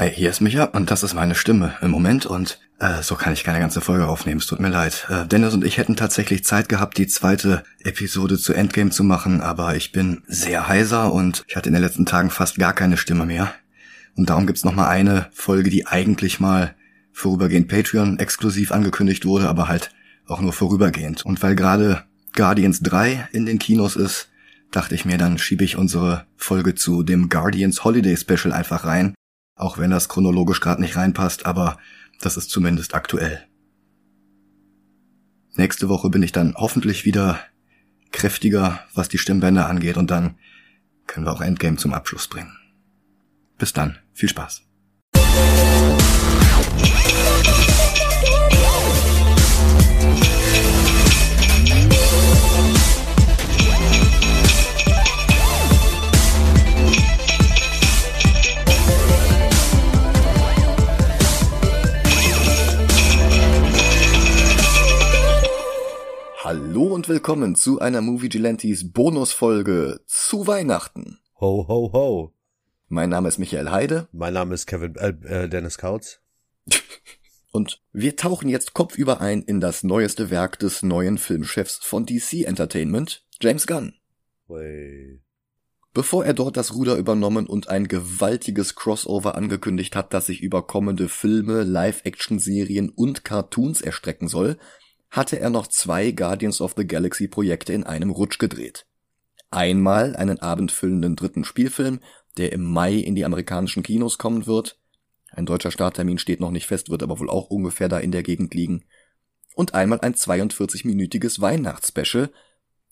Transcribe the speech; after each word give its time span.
Hi, 0.00 0.08
hier 0.08 0.30
ist 0.30 0.40
Micha 0.40 0.64
und 0.64 0.90
das 0.90 1.02
ist 1.02 1.12
meine 1.12 1.34
Stimme 1.34 1.74
im 1.82 1.90
Moment 1.90 2.24
und 2.24 2.58
äh, 2.78 3.02
so 3.02 3.16
kann 3.16 3.34
ich 3.34 3.44
keine 3.44 3.60
ganze 3.60 3.82
Folge 3.82 4.08
aufnehmen, 4.08 4.40
es 4.40 4.46
tut 4.46 4.58
mir 4.58 4.70
leid. 4.70 5.06
Äh, 5.10 5.26
Dennis 5.26 5.52
und 5.52 5.62
ich 5.62 5.76
hätten 5.76 5.94
tatsächlich 5.94 6.42
Zeit 6.42 6.70
gehabt, 6.70 6.96
die 6.96 7.06
zweite 7.06 7.64
Episode 7.80 8.38
zu 8.38 8.54
Endgame 8.54 8.88
zu 8.88 9.04
machen, 9.04 9.42
aber 9.42 9.76
ich 9.76 9.92
bin 9.92 10.22
sehr 10.26 10.68
heiser 10.68 11.12
und 11.12 11.44
ich 11.48 11.54
hatte 11.54 11.68
in 11.68 11.74
den 11.74 11.82
letzten 11.82 12.06
Tagen 12.06 12.30
fast 12.30 12.56
gar 12.56 12.72
keine 12.72 12.96
Stimme 12.96 13.26
mehr. 13.26 13.52
Und 14.16 14.30
darum 14.30 14.46
gibt's 14.46 14.64
noch 14.64 14.74
mal 14.74 14.88
eine 14.88 15.26
Folge, 15.32 15.68
die 15.68 15.86
eigentlich 15.86 16.40
mal 16.40 16.74
vorübergehend 17.12 17.68
Patreon 17.68 18.18
exklusiv 18.18 18.72
angekündigt 18.72 19.26
wurde, 19.26 19.50
aber 19.50 19.68
halt 19.68 19.90
auch 20.26 20.40
nur 20.40 20.54
vorübergehend. 20.54 21.26
Und 21.26 21.42
weil 21.42 21.54
gerade 21.54 22.04
Guardians 22.34 22.80
3 22.80 23.28
in 23.32 23.44
den 23.44 23.58
Kinos 23.58 23.96
ist, 23.96 24.30
dachte 24.70 24.94
ich 24.94 25.04
mir, 25.04 25.18
dann 25.18 25.36
schiebe 25.36 25.64
ich 25.64 25.76
unsere 25.76 26.24
Folge 26.38 26.74
zu 26.74 27.02
dem 27.02 27.28
Guardians 27.28 27.84
Holiday 27.84 28.16
Special 28.16 28.54
einfach 28.54 28.86
rein 28.86 29.12
auch 29.60 29.78
wenn 29.78 29.90
das 29.90 30.08
chronologisch 30.08 30.60
gerade 30.60 30.80
nicht 30.80 30.96
reinpasst, 30.96 31.46
aber 31.46 31.78
das 32.20 32.36
ist 32.36 32.50
zumindest 32.50 32.94
aktuell. 32.94 33.46
Nächste 35.54 35.88
Woche 35.88 36.10
bin 36.10 36.22
ich 36.22 36.32
dann 36.32 36.54
hoffentlich 36.56 37.04
wieder 37.04 37.40
kräftiger, 38.12 38.80
was 38.94 39.08
die 39.08 39.18
Stimmbänder 39.18 39.68
angeht, 39.68 39.96
und 39.96 40.10
dann 40.10 40.36
können 41.06 41.26
wir 41.26 41.32
auch 41.32 41.40
Endgame 41.40 41.76
zum 41.76 41.92
Abschluss 41.92 42.28
bringen. 42.28 42.56
Bis 43.58 43.72
dann, 43.72 43.98
viel 44.14 44.28
Spaß. 44.28 44.62
Hallo 66.80 66.94
und 66.94 67.10
willkommen 67.10 67.56
zu 67.56 67.78
einer 67.78 68.00
Movie 68.00 68.30
Gelantes 68.30 68.90
Bonusfolge 68.90 70.00
zu 70.06 70.46
Weihnachten. 70.46 71.18
Ho, 71.38 71.66
ho, 71.68 71.92
ho. 71.92 72.32
Mein 72.88 73.10
Name 73.10 73.28
ist 73.28 73.36
Michael 73.36 73.70
Heide. 73.70 74.08
Mein 74.12 74.32
Name 74.32 74.54
ist 74.54 74.64
Kevin, 74.64 74.96
äh, 74.96 75.10
äh, 75.10 75.48
Dennis 75.50 75.76
Kautz. 75.76 76.22
und 77.52 77.82
wir 77.92 78.16
tauchen 78.16 78.48
jetzt 78.48 78.72
kopfüber 78.72 79.20
ein 79.20 79.42
in 79.42 79.60
das 79.60 79.82
neueste 79.84 80.30
Werk 80.30 80.58
des 80.58 80.82
neuen 80.82 81.18
Filmchefs 81.18 81.80
von 81.82 82.06
DC 82.06 82.46
Entertainment, 82.46 83.26
James 83.42 83.66
Gunn. 83.66 83.92
Way. 84.46 85.20
Bevor 85.92 86.24
er 86.24 86.32
dort 86.32 86.56
das 86.56 86.74
Ruder 86.74 86.96
übernommen 86.96 87.46
und 87.46 87.68
ein 87.68 87.88
gewaltiges 87.88 88.74
Crossover 88.74 89.34
angekündigt 89.34 89.94
hat, 89.96 90.14
das 90.14 90.24
sich 90.24 90.40
über 90.40 90.66
kommende 90.66 91.10
Filme, 91.10 91.62
Live-Action-Serien 91.62 92.88
und 92.88 93.22
Cartoons 93.22 93.82
erstrecken 93.82 94.28
soll, 94.28 94.56
hatte 95.10 95.38
er 95.38 95.50
noch 95.50 95.66
zwei 95.66 96.12
Guardians 96.12 96.60
of 96.60 96.74
the 96.76 96.86
Galaxy 96.86 97.28
Projekte 97.28 97.72
in 97.72 97.84
einem 97.84 98.10
Rutsch 98.10 98.38
gedreht. 98.38 98.86
Einmal 99.50 100.14
einen 100.14 100.38
abendfüllenden 100.38 101.16
dritten 101.16 101.44
Spielfilm, 101.44 102.00
der 102.36 102.52
im 102.52 102.62
Mai 102.62 102.94
in 102.94 103.16
die 103.16 103.24
amerikanischen 103.24 103.82
Kinos 103.82 104.18
kommen 104.18 104.46
wird. 104.46 104.78
Ein 105.32 105.46
deutscher 105.46 105.72
Starttermin 105.72 106.18
steht 106.18 106.40
noch 106.40 106.52
nicht 106.52 106.66
fest, 106.66 106.90
wird 106.90 107.02
aber 107.02 107.18
wohl 107.18 107.30
auch 107.30 107.50
ungefähr 107.50 107.88
da 107.88 107.98
in 107.98 108.12
der 108.12 108.22
Gegend 108.22 108.54
liegen. 108.54 108.84
Und 109.54 109.74
einmal 109.74 110.00
ein 110.00 110.14
42-minütiges 110.14 111.40
Weihnachtsspecial, 111.40 112.30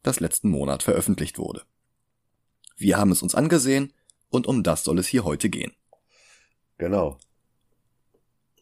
das 0.03 0.19
letzten 0.19 0.51
Monat 0.51 0.83
veröffentlicht 0.83 1.39
wurde. 1.39 1.63
Wir 2.77 2.99
haben 2.99 3.13
es 3.13 3.23
uns 3.23 3.35
angesehen 3.35 3.93
und 4.29 4.47
um 4.47 4.63
das 4.63 4.85
soll 4.85 4.99
es 4.99 5.07
hier 5.07 5.25
heute 5.25 5.49
gehen. 5.49 5.73
Genau. 6.79 7.19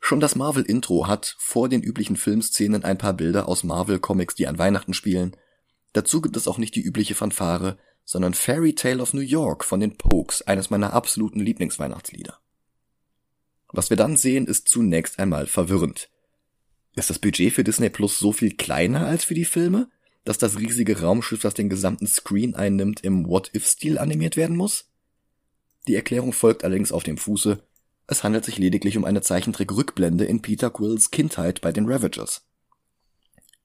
Schon 0.06 0.20
das 0.20 0.36
Marvel-Intro 0.36 1.08
hat 1.08 1.34
vor 1.36 1.68
den 1.68 1.82
üblichen 1.82 2.14
Filmszenen 2.14 2.84
ein 2.84 2.96
paar 2.96 3.12
Bilder 3.12 3.48
aus 3.48 3.64
Marvel-Comics, 3.64 4.36
die 4.36 4.46
an 4.46 4.56
Weihnachten 4.56 4.94
spielen. 4.94 5.36
Dazu 5.94 6.20
gibt 6.20 6.36
es 6.36 6.46
auch 6.46 6.58
nicht 6.58 6.76
die 6.76 6.80
übliche 6.80 7.16
Fanfare, 7.16 7.76
sondern 8.04 8.32
Fairy 8.32 8.76
Tale 8.76 9.02
of 9.02 9.14
New 9.14 9.20
York 9.20 9.64
von 9.64 9.80
den 9.80 9.96
Pokes, 9.98 10.42
eines 10.42 10.70
meiner 10.70 10.92
absoluten 10.92 11.40
Lieblingsweihnachtslieder. 11.40 12.38
Was 13.72 13.90
wir 13.90 13.96
dann 13.96 14.16
sehen, 14.16 14.46
ist 14.46 14.68
zunächst 14.68 15.18
einmal 15.18 15.48
verwirrend. 15.48 16.08
Ist 16.94 17.10
das 17.10 17.18
Budget 17.18 17.52
für 17.52 17.64
Disney 17.64 17.90
Plus 17.90 18.16
so 18.20 18.30
viel 18.30 18.54
kleiner 18.54 19.08
als 19.08 19.24
für 19.24 19.34
die 19.34 19.44
Filme, 19.44 19.90
dass 20.24 20.38
das 20.38 20.60
riesige 20.60 21.00
Raumschiff, 21.00 21.40
das 21.40 21.54
den 21.54 21.68
gesamten 21.68 22.06
Screen 22.06 22.54
einnimmt, 22.54 23.00
im 23.00 23.26
What-If-Stil 23.26 23.98
animiert 23.98 24.36
werden 24.36 24.56
muss? 24.56 24.84
Die 25.88 25.96
Erklärung 25.96 26.32
folgt 26.32 26.62
allerdings 26.62 26.92
auf 26.92 27.02
dem 27.02 27.18
Fuße, 27.18 27.60
es 28.06 28.22
handelt 28.22 28.44
sich 28.44 28.58
lediglich 28.58 28.96
um 28.96 29.04
eine 29.04 29.20
Zeichentrick-Rückblende 29.20 30.24
in 30.24 30.42
Peter 30.42 30.70
Quills 30.70 31.10
Kindheit 31.10 31.60
bei 31.60 31.72
den 31.72 31.90
Ravagers. 31.90 32.46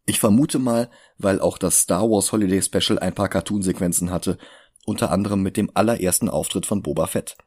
Ich 0.06 0.20
vermute 0.20 0.58
mal, 0.58 0.90
weil 1.18 1.40
auch 1.40 1.58
das 1.58 1.80
Star 1.80 2.10
Wars 2.10 2.32
Holiday 2.32 2.62
Special 2.62 2.98
ein 3.00 3.14
paar 3.14 3.30
Cartoonsequenzen 3.30 4.10
hatte, 4.10 4.38
unter 4.86 5.12
anderem 5.12 5.42
mit 5.42 5.58
dem 5.58 5.70
allerersten 5.76 6.28
Auftritt 6.28 6.66
von 6.66 6.82
Boba 6.82 7.06
Fett. 7.06 7.38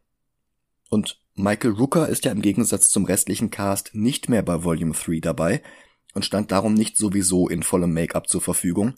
Und 0.88 1.21
Michael 1.34 1.72
Rooker 1.72 2.09
ist 2.09 2.25
ja 2.25 2.31
im 2.31 2.43
Gegensatz 2.43 2.91
zum 2.91 3.04
restlichen 3.04 3.50
Cast 3.50 3.94
nicht 3.94 4.28
mehr 4.28 4.43
bei 4.43 4.62
Volume 4.62 4.94
3 4.94 5.19
dabei 5.19 5.62
und 6.15 6.25
stand 6.25 6.53
darum 6.53 6.75
nicht 6.75 6.97
sowieso 6.97 7.49
in 7.49 7.65
vollem 7.65 7.93
Make-up 7.93 8.28
zur 8.28 8.41
Verfügung, 8.41 8.94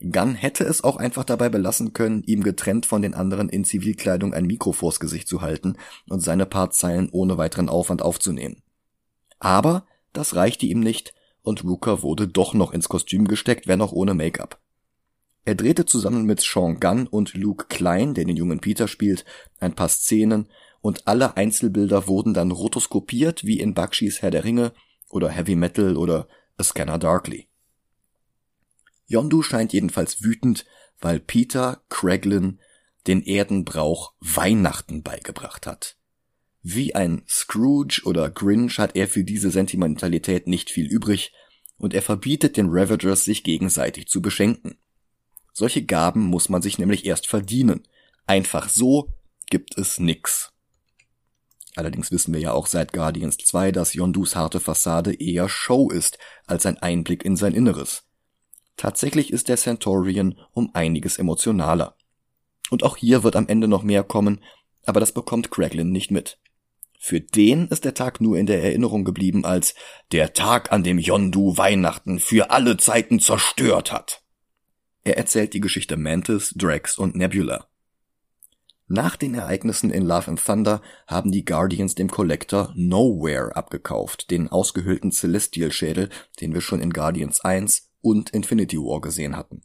Gunn 0.00 0.34
hätte 0.34 0.64
es 0.64 0.84
auch 0.84 0.96
einfach 0.96 1.24
dabei 1.24 1.48
belassen 1.48 1.92
können, 1.92 2.22
ihm 2.22 2.44
getrennt 2.44 2.86
von 2.86 3.02
den 3.02 3.14
anderen 3.14 3.48
in 3.48 3.64
Zivilkleidung 3.64 4.32
ein 4.32 4.46
Mikro 4.46 4.72
vors 4.72 5.00
Gesicht 5.00 5.26
zu 5.26 5.40
halten 5.40 5.76
und 6.08 6.20
seine 6.20 6.46
paar 6.46 6.70
Zeilen 6.70 7.08
ohne 7.10 7.36
weiteren 7.36 7.68
Aufwand 7.68 8.02
aufzunehmen. 8.02 8.62
Aber 9.40 9.86
das 10.12 10.36
reichte 10.36 10.66
ihm 10.66 10.80
nicht 10.80 11.14
und 11.42 11.64
Rooker 11.64 12.02
wurde 12.02 12.28
doch 12.28 12.54
noch 12.54 12.72
ins 12.72 12.88
Kostüm 12.88 13.26
gesteckt, 13.26 13.66
wenn 13.66 13.80
auch 13.80 13.92
ohne 13.92 14.14
Make-up. 14.14 14.60
Er 15.44 15.54
drehte 15.54 15.86
zusammen 15.86 16.26
mit 16.26 16.40
Sean 16.40 16.78
Gunn 16.78 17.06
und 17.06 17.34
Luke 17.34 17.66
Klein, 17.68 18.14
der 18.14 18.24
den 18.24 18.36
jungen 18.36 18.60
Peter 18.60 18.86
spielt, 18.86 19.24
ein 19.58 19.74
paar 19.74 19.88
Szenen 19.88 20.48
und 20.80 21.08
alle 21.08 21.36
Einzelbilder 21.36 22.06
wurden 22.06 22.34
dann 22.34 22.50
rotoskopiert 22.50 23.44
wie 23.44 23.58
in 23.58 23.74
Bakshis 23.74 24.22
Herr 24.22 24.30
der 24.30 24.44
Ringe 24.44 24.72
oder 25.08 25.28
Heavy 25.28 25.56
Metal 25.56 25.96
oder 25.96 26.28
A 26.56 26.62
Scanner 26.62 26.98
Darkly. 26.98 27.48
Yondu 29.08 29.42
scheint 29.42 29.72
jedenfalls 29.72 30.22
wütend, 30.22 30.64
weil 31.00 31.18
Peter 31.18 31.82
Craglin 31.88 32.60
den 33.06 33.22
Erdenbrauch 33.22 34.12
Weihnachten 34.20 35.02
beigebracht 35.02 35.66
hat. 35.66 35.96
Wie 36.62 36.94
ein 36.94 37.22
Scrooge 37.26 38.02
oder 38.04 38.30
Grinch 38.30 38.78
hat 38.78 38.94
er 38.94 39.08
für 39.08 39.24
diese 39.24 39.50
Sentimentalität 39.50 40.46
nicht 40.46 40.70
viel 40.70 40.86
übrig 40.86 41.32
und 41.78 41.94
er 41.94 42.02
verbietet 42.02 42.56
den 42.56 42.66
Ravagers, 42.68 43.24
sich 43.24 43.44
gegenseitig 43.44 44.08
zu 44.08 44.20
beschenken. 44.20 44.78
Solche 45.54 45.84
Gaben 45.84 46.20
muss 46.26 46.48
man 46.48 46.60
sich 46.60 46.78
nämlich 46.78 47.06
erst 47.06 47.26
verdienen. 47.26 47.86
Einfach 48.26 48.68
so 48.68 49.14
gibt 49.48 49.78
es 49.78 49.98
nix. 49.98 50.52
Allerdings 51.76 52.10
wissen 52.10 52.34
wir 52.34 52.40
ja 52.40 52.52
auch 52.52 52.66
seit 52.66 52.92
Guardians 52.92 53.38
2, 53.38 53.72
dass 53.72 53.94
Yondus 53.94 54.36
harte 54.36 54.60
Fassade 54.60 55.14
eher 55.14 55.48
Show 55.48 55.90
ist 55.90 56.18
als 56.46 56.66
ein 56.66 56.76
Einblick 56.78 57.24
in 57.24 57.36
sein 57.36 57.54
Inneres. 57.54 58.07
Tatsächlich 58.78 59.32
ist 59.32 59.48
der 59.48 59.56
Centaurian 59.56 60.38
um 60.52 60.70
einiges 60.72 61.18
emotionaler. 61.18 61.96
Und 62.70 62.84
auch 62.84 62.96
hier 62.96 63.24
wird 63.24 63.34
am 63.34 63.48
Ende 63.48 63.66
noch 63.66 63.82
mehr 63.82 64.04
kommen, 64.04 64.40
aber 64.86 65.00
das 65.00 65.12
bekommt 65.12 65.50
Craglin 65.50 65.90
nicht 65.90 66.10
mit. 66.12 66.38
Für 66.98 67.20
den 67.20 67.66
ist 67.68 67.84
der 67.84 67.94
Tag 67.94 68.20
nur 68.20 68.38
in 68.38 68.46
der 68.46 68.62
Erinnerung 68.62 69.04
geblieben 69.04 69.44
als 69.44 69.74
der 70.12 70.32
Tag, 70.32 70.72
an 70.72 70.84
dem 70.84 70.98
Yondu 70.98 71.56
Weihnachten 71.56 72.20
für 72.20 72.50
alle 72.50 72.76
Zeiten 72.76 73.18
zerstört 73.18 73.92
hat. 73.92 74.22
Er 75.02 75.16
erzählt 75.16 75.54
die 75.54 75.60
Geschichte 75.60 75.96
Mantis, 75.96 76.54
Drax 76.56 76.98
und 76.98 77.16
Nebula. 77.16 77.66
Nach 78.86 79.16
den 79.16 79.34
Ereignissen 79.34 79.90
in 79.90 80.04
Love 80.04 80.28
and 80.28 80.44
Thunder 80.44 80.82
haben 81.08 81.32
die 81.32 81.44
Guardians 81.44 81.96
dem 81.96 82.08
Collector 82.08 82.72
Nowhere 82.76 83.56
abgekauft, 83.56 84.30
den 84.30 84.48
ausgehöhlten 84.48 85.10
Celestial-Schädel, 85.10 86.10
den 86.40 86.54
wir 86.54 86.60
schon 86.60 86.80
in 86.80 86.92
Guardians 86.92 87.40
1 87.40 87.87
und 88.00 88.30
Infinity 88.30 88.78
War 88.78 89.00
gesehen 89.00 89.36
hatten. 89.36 89.62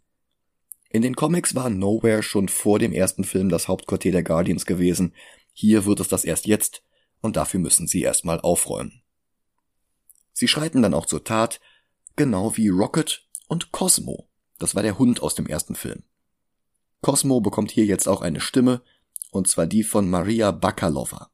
In 0.89 1.01
den 1.01 1.15
Comics 1.15 1.55
war 1.55 1.69
Nowhere 1.69 2.21
schon 2.21 2.49
vor 2.49 2.77
dem 2.79 2.93
ersten 2.93 3.23
Film 3.23 3.49
das 3.49 3.67
Hauptquartier 3.67 4.11
der 4.11 4.23
Guardians 4.23 4.65
gewesen, 4.65 5.13
hier 5.51 5.85
wird 5.85 5.99
es 5.99 6.07
das 6.07 6.23
erst 6.23 6.45
jetzt, 6.45 6.83
und 7.21 7.35
dafür 7.35 7.59
müssen 7.59 7.87
sie 7.87 8.01
erstmal 8.01 8.39
aufräumen. 8.39 9.01
Sie 10.33 10.47
schreiten 10.47 10.81
dann 10.81 10.93
auch 10.93 11.05
zur 11.05 11.23
Tat, 11.23 11.61
genau 12.15 12.57
wie 12.57 12.69
Rocket 12.69 13.27
und 13.47 13.71
Cosmo, 13.71 14.27
das 14.59 14.75
war 14.75 14.83
der 14.83 14.97
Hund 14.99 15.21
aus 15.21 15.35
dem 15.35 15.47
ersten 15.47 15.75
Film. 15.75 16.03
Cosmo 17.01 17.41
bekommt 17.41 17.71
hier 17.71 17.85
jetzt 17.85 18.07
auch 18.07 18.21
eine 18.21 18.39
Stimme, 18.39 18.81
und 19.31 19.47
zwar 19.47 19.65
die 19.65 19.83
von 19.83 20.09
Maria 20.09 20.51
Bakalova. 20.51 21.31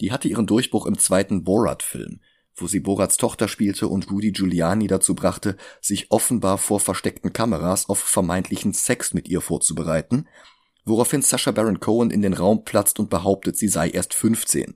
Die 0.00 0.10
hatte 0.10 0.28
ihren 0.28 0.46
Durchbruch 0.46 0.86
im 0.86 0.98
zweiten 0.98 1.44
Borat-Film, 1.44 2.20
wo 2.56 2.66
sie 2.66 2.80
Borats 2.80 3.16
Tochter 3.16 3.48
spielte 3.48 3.88
und 3.88 4.10
Rudy 4.10 4.32
Giuliani 4.32 4.86
dazu 4.86 5.14
brachte, 5.14 5.56
sich 5.80 6.10
offenbar 6.10 6.58
vor 6.58 6.80
versteckten 6.80 7.32
Kameras 7.32 7.88
auf 7.88 7.98
vermeintlichen 7.98 8.72
Sex 8.72 9.14
mit 9.14 9.28
ihr 9.28 9.40
vorzubereiten, 9.40 10.28
woraufhin 10.84 11.22
Sacha 11.22 11.50
Baron 11.50 11.80
Cohen 11.80 12.10
in 12.10 12.22
den 12.22 12.34
Raum 12.34 12.64
platzt 12.64 13.00
und 13.00 13.10
behauptet, 13.10 13.56
sie 13.56 13.68
sei 13.68 13.88
erst 13.88 14.14
15. 14.14 14.74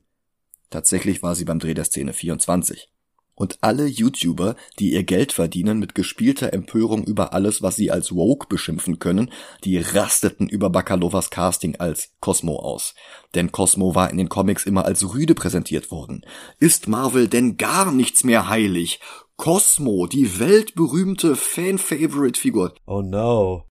Tatsächlich 0.71 1.23
war 1.23 1.35
sie 1.35 1.45
beim 1.45 1.59
Dreh 1.59 1.75
der 1.75 1.85
Szene 1.85 2.13
24. 2.13 2.91
Und 3.39 3.59
alle 3.61 3.87
YouTuber, 3.87 4.57
die 4.81 4.95
ihr 4.95 5.05
Geld 5.05 5.33
verdienen 5.33 5.79
mit 5.79 5.95
gespielter 5.95 6.53
Empörung 6.53 7.05
über 7.05 7.33
alles, 7.33 7.63
was 7.63 7.77
sie 7.77 7.93
als 7.93 8.13
woke 8.13 8.49
beschimpfen 8.49 8.99
können, 8.99 9.31
die 9.63 9.79
rasteten 9.79 10.49
über 10.49 10.71
Bakalovas 10.71 11.31
Casting 11.31 11.77
als 11.77 12.17
Cosmo 12.19 12.57
aus. 12.57 12.97
Denn 13.37 13.53
Cosmo 13.53 13.95
war 13.95 14.11
in 14.11 14.19
den 14.19 14.29
Comics 14.29 14.67
immer 14.67 14.87
als 14.87 15.15
Rüde 15.15 15.37
präsentiert 15.37 15.93
worden. 15.93 16.27
Ist 16.59 16.89
Marvel 16.89 17.29
denn 17.29 17.57
gar 17.57 17.93
nichts 17.93 18.25
mehr 18.25 18.49
heilig? 18.49 18.99
Cosmo, 19.37 20.09
die 20.09 20.41
weltberühmte 20.41 21.37
Fan-Favorite-Figur. 21.37 22.75
Oh 22.87 23.03
no. 23.03 23.69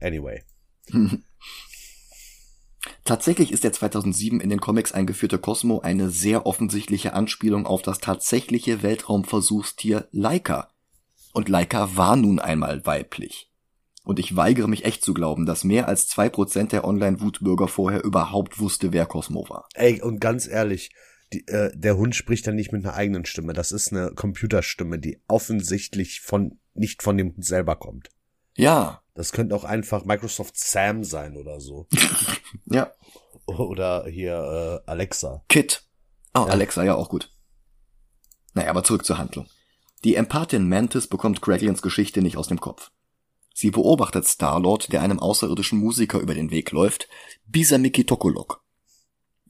Anyway. 0.00 0.42
Tatsächlich 3.10 3.50
ist 3.50 3.64
der 3.64 3.72
2007 3.72 4.40
in 4.40 4.50
den 4.50 4.60
Comics 4.60 4.92
eingeführte 4.92 5.40
Cosmo 5.40 5.80
eine 5.80 6.10
sehr 6.10 6.46
offensichtliche 6.46 7.12
Anspielung 7.12 7.66
auf 7.66 7.82
das 7.82 7.98
tatsächliche 7.98 8.84
Weltraumversuchstier 8.84 10.06
Laika. 10.12 10.68
Und 11.32 11.48
Laika 11.48 11.96
war 11.96 12.14
nun 12.14 12.38
einmal 12.38 12.86
weiblich. 12.86 13.50
Und 14.04 14.20
ich 14.20 14.36
weigere 14.36 14.68
mich 14.68 14.84
echt 14.84 15.04
zu 15.04 15.12
glauben, 15.12 15.44
dass 15.44 15.64
mehr 15.64 15.88
als 15.88 16.06
zwei 16.06 16.28
Prozent 16.28 16.70
der 16.70 16.84
Online-Wutbürger 16.84 17.66
vorher 17.66 18.04
überhaupt 18.04 18.60
wusste, 18.60 18.92
wer 18.92 19.06
Cosmo 19.06 19.44
war. 19.48 19.66
Ey, 19.74 20.00
und 20.00 20.20
ganz 20.20 20.46
ehrlich, 20.46 20.92
die, 21.32 21.44
äh, 21.48 21.72
der 21.74 21.96
Hund 21.96 22.14
spricht 22.14 22.46
dann 22.46 22.54
nicht 22.54 22.70
mit 22.70 22.84
einer 22.84 22.94
eigenen 22.94 23.24
Stimme. 23.24 23.54
Das 23.54 23.72
ist 23.72 23.92
eine 23.92 24.12
Computerstimme, 24.14 25.00
die 25.00 25.20
offensichtlich 25.26 26.20
von 26.20 26.60
nicht 26.74 27.02
von 27.02 27.18
dem 27.18 27.34
Hund 27.34 27.44
selber 27.44 27.74
kommt. 27.74 28.10
Ja. 28.54 28.99
Das 29.14 29.32
könnte 29.32 29.54
auch 29.54 29.64
einfach 29.64 30.04
Microsoft 30.04 30.58
Sam 30.58 31.04
sein 31.04 31.36
oder 31.36 31.60
so. 31.60 31.86
ja. 32.66 32.92
Oder 33.46 34.06
hier 34.06 34.82
äh, 34.86 34.90
Alexa. 34.90 35.44
Kit. 35.48 35.82
Oh, 36.34 36.40
ja. 36.40 36.46
Alexa, 36.46 36.84
ja, 36.84 36.94
auch 36.94 37.08
gut. 37.08 37.32
Naja, 38.54 38.70
aber 38.70 38.84
zurück 38.84 39.04
zur 39.04 39.18
Handlung. 39.18 39.46
Die 40.04 40.14
Empathin 40.14 40.68
Mantis 40.68 41.06
bekommt 41.06 41.42
Craiglins 41.42 41.82
Geschichte 41.82 42.22
nicht 42.22 42.36
aus 42.36 42.48
dem 42.48 42.60
Kopf. 42.60 42.90
Sie 43.52 43.70
beobachtet 43.70 44.26
Starlord, 44.26 44.92
der 44.92 45.02
einem 45.02 45.18
außerirdischen 45.18 45.78
Musiker 45.78 46.20
über 46.20 46.34
den 46.34 46.50
Weg 46.50 46.70
läuft, 46.70 47.08
Bisamiki 47.46 48.04
Tokolok. 48.04 48.62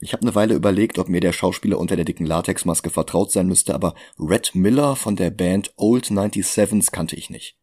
Ich 0.01 0.13
habe 0.13 0.23
eine 0.23 0.35
Weile 0.35 0.55
überlegt, 0.55 0.97
ob 0.97 1.07
mir 1.07 1.21
der 1.21 1.31
Schauspieler 1.31 1.77
unter 1.77 1.95
der 1.95 2.05
dicken 2.05 2.25
Latexmaske 2.25 2.89
vertraut 2.89 3.31
sein 3.31 3.47
müsste, 3.47 3.75
aber 3.75 3.93
Red 4.19 4.55
Miller 4.55 4.95
von 4.95 5.15
der 5.15 5.29
Band 5.29 5.73
Old 5.77 6.07
97s 6.07 6.91
kannte 6.91 7.15
ich 7.15 7.29
nicht. 7.29 7.55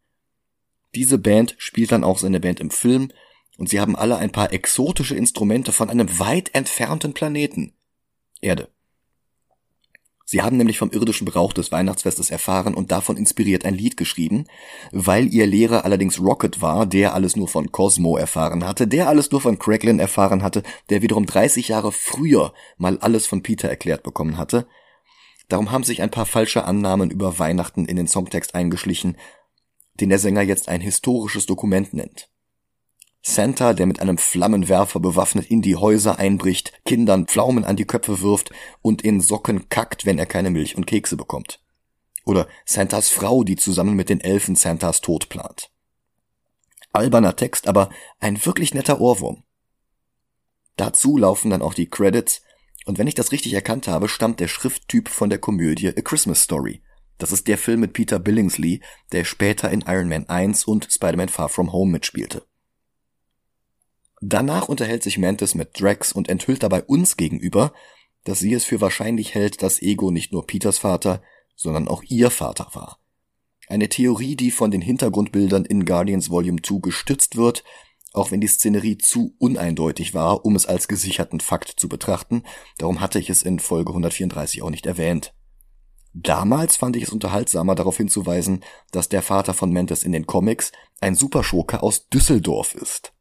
Diese 0.95 1.19
Band 1.19 1.55
spielt 1.59 1.93
dann 1.93 2.05
auch 2.05 2.19
seine 2.19 2.41
Band 2.41 2.61
im 2.61 2.71
Film 2.71 3.13
und 3.57 3.69
sie 3.69 3.81
haben 3.81 3.97
alle 3.97 4.17
ein 4.17 4.33
paar 4.33 4.53
exotische 4.53 5.17
Instrumente 5.17 5.73
von 5.73 5.91
einem 5.91 6.19
weit 6.19 6.55
entfernten 6.55 7.13
Planeten. 7.13 7.75
Erde. 8.41 8.69
Sie 10.31 10.43
haben 10.43 10.59
nämlich 10.59 10.79
vom 10.79 10.91
irdischen 10.91 11.25
Brauch 11.25 11.55
des 11.55 11.73
Weihnachtsfestes 11.73 12.31
erfahren 12.31 12.75
und 12.75 12.93
davon 12.93 13.17
inspiriert 13.17 13.65
ein 13.65 13.73
Lied 13.73 13.97
geschrieben, 13.97 14.45
weil 14.93 15.33
ihr 15.33 15.47
Lehrer 15.47 15.87
allerdings 15.87 16.21
Rocket 16.21 16.61
war, 16.61 16.85
der 16.85 17.15
alles 17.15 17.35
nur 17.35 17.49
von 17.49 17.73
Cosmo 17.73 18.19
erfahren 18.19 18.63
hatte, 18.63 18.87
der 18.87 19.09
alles 19.09 19.31
nur 19.31 19.41
von 19.41 19.59
Craiglin 19.59 19.99
erfahren 19.99 20.43
hatte, 20.43 20.63
der 20.91 21.01
wiederum 21.01 21.25
30 21.25 21.69
Jahre 21.69 21.93
früher 21.93 22.53
mal 22.77 22.99
alles 22.99 23.27
von 23.27 23.43
Peter 23.43 23.71
erklärt 23.71 24.03
bekommen 24.03 24.37
hatte. 24.37 24.67
Darum 25.49 25.71
haben 25.71 25.83
sich 25.83 26.03
ein 26.03 26.11
paar 26.11 26.27
falsche 26.27 26.65
Annahmen 26.67 27.11
über 27.11 27.39
Weihnachten 27.39 27.87
in 27.87 27.97
den 27.97 28.07
Songtext 28.07 28.55
eingeschlichen, 28.55 29.17
den 30.01 30.09
der 30.09 30.19
Sänger 30.19 30.43
jetzt 30.43 30.69
ein 30.69 30.81
historisches 30.81 31.47
Dokument 31.47 31.95
nennt. 31.95 32.29
Santa, 33.23 33.75
der 33.75 33.87
mit 33.87 34.01
einem 34.01 34.17
Flammenwerfer 34.17 35.01
bewaffnet 35.01 35.51
in 35.51 35.61
die 35.61 35.77
Häuser 35.77 36.19
einbricht, 36.19 36.73
Kindern 36.85 37.27
Pflaumen 37.27 37.65
an 37.65 37.77
die 37.77 37.85
Köpfe 37.85 38.21
wirft 38.23 38.51
und 38.81 39.03
in 39.03 39.21
Socken 39.21 39.69
kackt, 39.69 40.07
wenn 40.07 40.19
er 40.19 40.27
keine 40.27 40.51
Milch 40.51 40.77
und 40.77 40.87
Kekse 40.87 41.17
bekommt. 41.17 41.61
Oder 42.25 42.49
Santas 42.65 43.09
Frau, 43.09 43.45
die 43.45 43.57
zusammen 43.57 43.97
mit 43.97 44.09
den 44.09 44.21
Elfen 44.21 44.55
Santas 44.55 45.01
Tod 45.01 45.29
plant. 45.29 45.71
Alberner 46.93 47.37
Text, 47.37 47.69
aber 47.69 47.91
ein 48.19 48.45
wirklich 48.45 48.73
netter 48.73 49.01
Ohrwurm. 49.01 49.45
Dazu 50.77 51.17
laufen 51.17 51.51
dann 51.51 51.63
auch 51.63 51.75
die 51.75 51.91
Credits, 51.91 52.43
und 52.87 52.97
wenn 52.97 53.07
ich 53.07 53.15
das 53.15 53.33
richtig 53.33 53.53
erkannt 53.53 53.89
habe, 53.89 54.09
stammt 54.09 54.41
der 54.41 54.49
Schrifttyp 54.49 55.09
von 55.09 55.29
der 55.29 55.39
Komödie 55.39 55.89
A 55.89 56.01
Christmas 56.01 56.43
Story, 56.43 56.83
das 57.19 57.33
ist 57.33 57.49
der 57.49 57.59
Film 57.59 57.81
mit 57.81 57.93
Peter 57.93 58.19
Billingsley, 58.19 58.81
der 59.13 59.25
später 59.25 59.71
in 59.71 59.83
Iron 59.83 60.09
Man 60.09 60.29
1 60.29 60.65
und 60.65 60.89
Spider-Man 60.91 61.29
Far 61.29 61.49
From 61.49 61.73
Home 61.73 61.93
mitspielte. 61.93 62.45
Danach 64.21 64.69
unterhält 64.69 65.03
sich 65.03 65.19
Mantis 65.19 65.55
mit 65.55 65.81
Drax 65.81 66.13
und 66.13 66.29
enthüllt 66.29 66.63
dabei 66.63 66.83
uns 66.83 67.17
gegenüber, 67.17 67.73
dass 68.25 68.41
sie 68.41 68.53
es 68.53 68.65
für 68.65 68.81
wahrscheinlich 68.81 69.35
hält, 69.35 69.63
dass 69.63 69.81
Ego 69.81 70.11
nicht 70.11 70.33
nur 70.33 70.47
Peters 70.47 70.79
Vater, 70.79 71.23
sondern 71.55 71.89
auch 71.89 72.03
ihr 72.05 72.31
Vater 72.31 72.69
war. 72.73 72.99
Eine 73.69 73.89
Theorie, 73.89 74.35
die 74.35 74.51
von 74.51 74.71
den 74.71 74.81
Hintergrundbildern 74.81 75.65
in 75.65 75.85
Guardians 75.85 76.31
Volume 76.31 76.63
2 76.63 76.79
gestützt 76.81 77.37
wird, 77.37 77.65
auch 78.13 78.31
wenn 78.31 78.41
die 78.41 78.49
Szenerie 78.49 78.99
zu 78.99 79.35
uneindeutig 79.39 80.15
war, 80.15 80.45
um 80.45 80.57
es 80.57 80.67
als 80.67 80.89
gesicherten 80.89 81.41
Fakt 81.41 81.75
zu 81.77 81.89
betrachten, 81.89 82.43
darum 82.79 83.01
hatte 83.01 83.19
ich 83.19 83.29
es 83.29 83.43
in 83.43 83.59
Folge 83.59 83.91
134 83.91 84.63
auch 84.63 84.71
nicht 84.71 84.87
erwähnt. 84.87 85.35
Damals 86.21 86.77
fand 86.77 86.97
ich 86.97 87.05
es 87.05 87.11
unterhaltsamer, 87.11 87.77
darauf 87.77 87.97
hinzuweisen, 87.97 88.65
dass 88.91 89.09
der 89.09 89.23
Vater 89.23 89.55
von 89.55 89.73
Mantis 89.73 90.03
in 90.03 90.11
den 90.11 90.27
Comics 90.27 90.73
ein 91.01 91.15
Superschurke 91.15 91.81
aus 91.81 92.09
Düsseldorf 92.09 92.75
ist. 92.75 93.13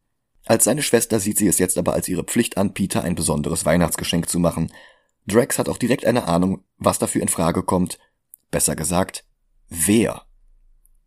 Als 0.45 0.63
seine 0.63 0.81
Schwester 0.81 1.19
sieht 1.19 1.37
sie 1.37 1.47
es 1.47 1.59
jetzt 1.59 1.77
aber 1.77 1.93
als 1.93 2.07
ihre 2.07 2.23
Pflicht 2.23 2.57
an, 2.57 2.73
Peter 2.73 3.03
ein 3.03 3.13
besonderes 3.13 3.65
Weihnachtsgeschenk 3.65 4.27
zu 4.27 4.39
machen. 4.39 4.71
Drax 5.27 5.59
hat 5.59 5.69
auch 5.69 5.77
direkt 5.77 6.05
eine 6.05 6.27
Ahnung, 6.27 6.63
was 6.79 6.97
dafür 6.97 7.21
in 7.21 7.27
Frage 7.27 7.61
kommt. 7.61 7.99
Besser 8.49 8.75
gesagt, 8.75 9.25
wer. 9.69 10.23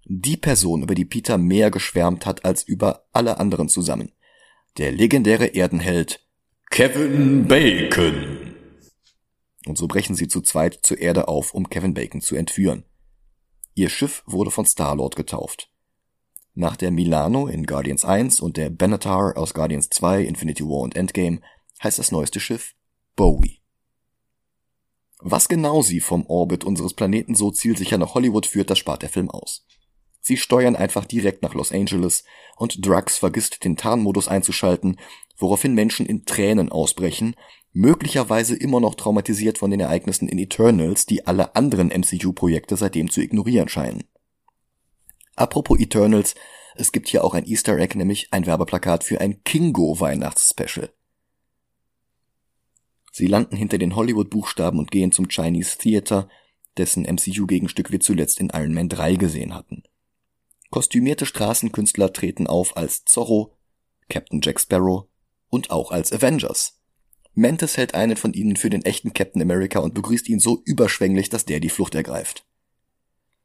Die 0.05 0.37
Person, 0.37 0.83
über 0.83 0.95
die 0.95 1.05
Peter 1.05 1.39
mehr 1.39 1.73
geschwärmt 1.73 2.25
hat 2.25 2.45
als 2.45 2.63
über 2.63 3.07
alle 3.13 3.39
anderen 3.39 3.69
zusammen. 3.69 4.13
Der 4.79 4.93
legendäre 4.93 5.47
Erdenheld 5.47 6.25
Kevin 6.71 7.49
Bacon. 7.49 8.40
Und 9.67 9.77
so 9.77 9.87
brechen 9.87 10.15
sie 10.15 10.29
zu 10.29 10.41
zweit 10.41 10.81
zur 10.83 10.99
Erde 10.99 11.29
auf, 11.29 11.53
um 11.55 11.69
Kevin 11.69 11.95
Bacon 11.95 12.21
zu 12.21 12.37
entführen. 12.37 12.85
Ihr 13.75 13.89
Schiff 13.89 14.23
wurde 14.27 14.51
von 14.51 14.67
Star-Lord 14.67 15.17
getauft. 15.17 15.71
Nach 16.55 16.77
der 16.77 16.91
Milano 16.91 17.47
in 17.47 17.67
Guardians 17.67 18.05
1 18.05 18.41
und 18.41 18.57
der 18.57 18.71
Benatar 18.71 19.37
aus 19.37 19.55
Guardians 19.55 19.89
2, 19.91 20.23
Infinity 20.25 20.65
War 20.65 20.81
und 20.81 20.97
Endgame 20.97 21.41
heißt 21.83 21.99
das 21.99 22.11
neueste 22.11 22.41
Schiff 22.41 22.75
Bowie. 23.17 23.61
Was 25.21 25.49
genau 25.49 25.83
sie 25.83 26.01
vom 26.01 26.27
Orbit 26.27 26.65
unseres 26.65 26.95
Planeten 26.95 27.35
so 27.35 27.51
zielsicher 27.51 27.99
nach 27.99 28.15
Hollywood 28.15 28.47
führt, 28.47 28.71
das 28.71 28.79
spart 28.79 29.03
der 29.03 29.11
Film 29.11 29.31
aus. 29.31 29.67
Sie 30.23 30.37
steuern 30.37 30.77
einfach 30.77 31.05
direkt 31.05 31.43
nach 31.43 31.55
Los 31.55 31.73
Angeles 31.73 32.25
und 32.57 32.85
Drax 32.85 33.19
vergisst 33.19 33.65
den 33.65 33.77
Tarnmodus 33.77 34.29
einzuschalten, 34.29 34.99
woraufhin 35.37 35.75
Menschen 35.75 36.07
in 36.07 36.25
Tränen 36.25 36.71
ausbrechen 36.71 37.35
möglicherweise 37.73 38.57
immer 38.57 38.81
noch 38.81 38.95
traumatisiert 38.95 39.59
von 39.59 39.71
den 39.71 39.81
Ereignissen 39.81 40.29
in 40.29 40.39
Eternals, 40.39 41.07
die 41.07 41.27
alle 41.27 41.55
anderen 41.55 41.89
MCU-Projekte 41.89 42.77
seitdem 42.77 43.11
zu 43.11 43.21
ignorieren 43.21 43.69
scheinen. 43.69 44.05
Apropos 45.37 45.79
Eternals, 45.79 46.35
es 46.75 46.93
gibt 46.93 47.09
hier 47.09 47.25
auch 47.25 47.35
ein 47.35 47.47
Easter 47.47 47.77
Egg, 47.79 47.97
nämlich 47.97 48.33
ein 48.33 48.47
Werbeplakat 48.47 49.05
für 49.05 49.21
ein 49.21 49.43
Kingo-Weihnachtsspecial. 49.45 50.93
Sie 53.13 53.27
landen 53.27 53.57
hinter 53.57 53.79
den 53.79 53.97
Hollywood-Buchstaben 53.97 54.79
und 54.79 54.91
gehen 54.91 55.13
zum 55.13 55.29
Chinese 55.29 55.79
Theater, 55.79 56.29
dessen 56.77 57.03
MCU-Gegenstück 57.03 57.91
wir 57.91 58.01
zuletzt 58.01 58.41
in 58.41 58.51
Iron 58.51 58.73
Man 58.73 58.89
3 58.89 59.17
gesehen 59.17 59.55
hatten. 59.55 59.83
Kostümierte 60.71 61.27
Straßenkünstler 61.27 62.13
treten 62.13 62.47
auf 62.47 62.77
als 62.77 63.05
Zorro, 63.05 63.57
Captain 64.09 64.41
Jack 64.41 64.61
Sparrow 64.61 65.09
und 65.49 65.71
auch 65.71 65.91
als 65.91 66.13
Avengers. 66.13 66.80
Mantis 67.35 67.77
hält 67.77 67.95
einen 67.95 68.17
von 68.17 68.33
ihnen 68.33 68.57
für 68.57 68.71
den 68.71 68.85
echten 68.85 69.13
Captain 69.15 69.43
America 69.43 69.79
und 69.79 69.95
begrüßt 69.95 70.29
ihn 70.29 70.41
so 70.41 70.63
überschwänglich, 70.65 71.29
dass 71.29 71.45
der 71.45 71.61
die 71.61 71.71
Flucht 71.71 71.95
ergreift. 71.95 72.45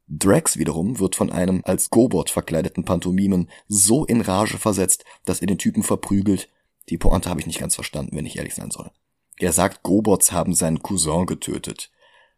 Drax 0.08 0.58
wiederum 0.58 1.00
wird 1.00 1.16
von 1.16 1.32
einem 1.32 1.62
als 1.66 1.90
Gobot 1.90 2.30
verkleideten 2.30 2.86
Pantomimen 2.86 3.50
so 3.68 4.06
in 4.06 4.22
Rage 4.22 4.58
versetzt, 4.58 5.04
dass 5.26 5.42
er 5.42 5.48
den 5.48 5.58
Typen 5.58 5.84
verprügelt. 5.84 6.50
Die 6.90 6.98
Pointe 6.98 7.30
habe 7.30 7.40
ich 7.40 7.48
nicht 7.48 7.60
ganz 7.60 7.76
verstanden, 7.76 8.16
wenn 8.16 8.26
ich 8.26 8.38
ehrlich 8.38 8.54
sein 8.54 8.70
soll. 8.70 8.92
Er 9.38 9.52
sagt, 9.52 9.84
Gobots 9.84 10.32
haben 10.32 10.54
seinen 10.54 10.82
Cousin 10.82 11.26
getötet. 11.26 11.92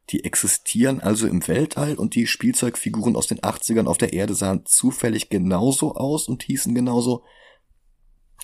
Die 0.10 0.24
existieren 0.24 1.02
also 1.02 1.28
im 1.28 1.46
Weltall 1.48 1.96
und 1.96 2.16
die 2.16 2.28
Spielzeugfiguren 2.28 3.18
aus 3.18 3.28
den 3.28 3.40
80ern 3.40 3.88
auf 3.88 3.98
der 3.98 4.14
Erde 4.14 4.34
sahen 4.34 4.66
zufällig 4.66 5.30
genauso 5.30 5.96
aus 5.96 6.30
und 6.30 6.44
hießen 6.44 6.74
genauso 6.74 7.24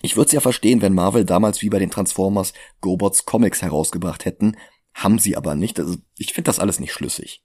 ich 0.03 0.17
würde 0.17 0.27
es 0.27 0.33
ja 0.33 0.41
verstehen, 0.41 0.81
wenn 0.81 0.93
Marvel 0.93 1.23
damals 1.23 1.61
wie 1.61 1.69
bei 1.69 1.79
den 1.79 1.89
Transformers 1.89 2.53
Gobots 2.81 3.25
Comics 3.25 3.61
herausgebracht 3.61 4.25
hätten, 4.25 4.57
haben 4.93 5.17
sie 5.17 5.37
aber 5.37 5.55
nicht. 5.55 5.79
Also 5.79 5.95
ich 6.17 6.33
finde 6.33 6.49
das 6.49 6.59
alles 6.59 6.81
nicht 6.81 6.91
schlüssig. 6.91 7.41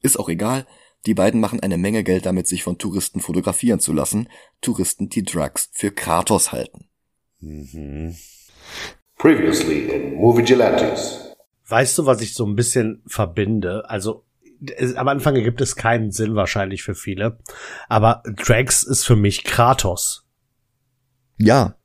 Ist 0.00 0.18
auch 0.18 0.28
egal, 0.28 0.66
die 1.06 1.14
beiden 1.14 1.40
machen 1.40 1.60
eine 1.60 1.78
Menge 1.78 2.02
Geld 2.02 2.26
damit, 2.26 2.48
sich 2.48 2.64
von 2.64 2.76
Touristen 2.76 3.20
fotografieren 3.20 3.78
zu 3.78 3.92
lassen, 3.92 4.28
Touristen, 4.60 5.08
die 5.08 5.22
Drugs 5.22 5.70
für 5.72 5.92
Kratos 5.92 6.50
halten. 6.50 6.88
Mhm. 7.38 8.16
Previously 9.16 9.90
in 9.90 10.16
Movie 10.16 10.42
Gelantes. 10.42 11.36
Weißt 11.68 11.96
du, 11.98 12.06
was 12.06 12.20
ich 12.20 12.34
so 12.34 12.44
ein 12.44 12.56
bisschen 12.56 13.04
verbinde? 13.06 13.88
Also 13.88 14.24
am 14.96 15.06
Anfang 15.06 15.34
gibt 15.34 15.60
es 15.60 15.76
keinen 15.76 16.10
Sinn 16.10 16.34
wahrscheinlich 16.34 16.82
für 16.82 16.96
viele, 16.96 17.38
aber 17.88 18.24
Drax 18.26 18.82
ist 18.82 19.04
für 19.04 19.16
mich 19.16 19.44
Kratos. 19.44 20.26
Ja. 21.36 21.76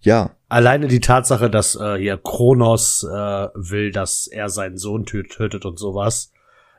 Ja. 0.00 0.36
Alleine 0.48 0.88
die 0.88 1.00
Tatsache, 1.00 1.50
dass 1.50 1.76
äh, 1.76 1.96
hier 1.96 2.16
Kronos 2.16 3.04
äh, 3.04 3.48
will, 3.54 3.92
dass 3.92 4.26
er 4.26 4.48
seinen 4.48 4.78
Sohn 4.78 5.04
tötet 5.06 5.64
und 5.64 5.78
sowas, 5.78 6.32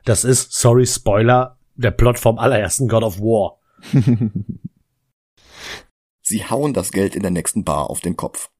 das 0.04 0.24
ist, 0.24 0.52
sorry, 0.52 0.86
Spoiler, 0.86 1.58
der 1.74 1.92
Plot 1.92 2.18
vom 2.18 2.38
allerersten 2.38 2.88
God 2.88 3.02
of 3.02 3.20
War. 3.20 3.58
Sie 6.22 6.44
hauen 6.44 6.72
das 6.74 6.92
Geld 6.92 7.14
in 7.16 7.22
der 7.22 7.30
nächsten 7.30 7.64
Bar 7.64 7.90
auf 7.90 8.00
den 8.00 8.16
Kopf. 8.16 8.50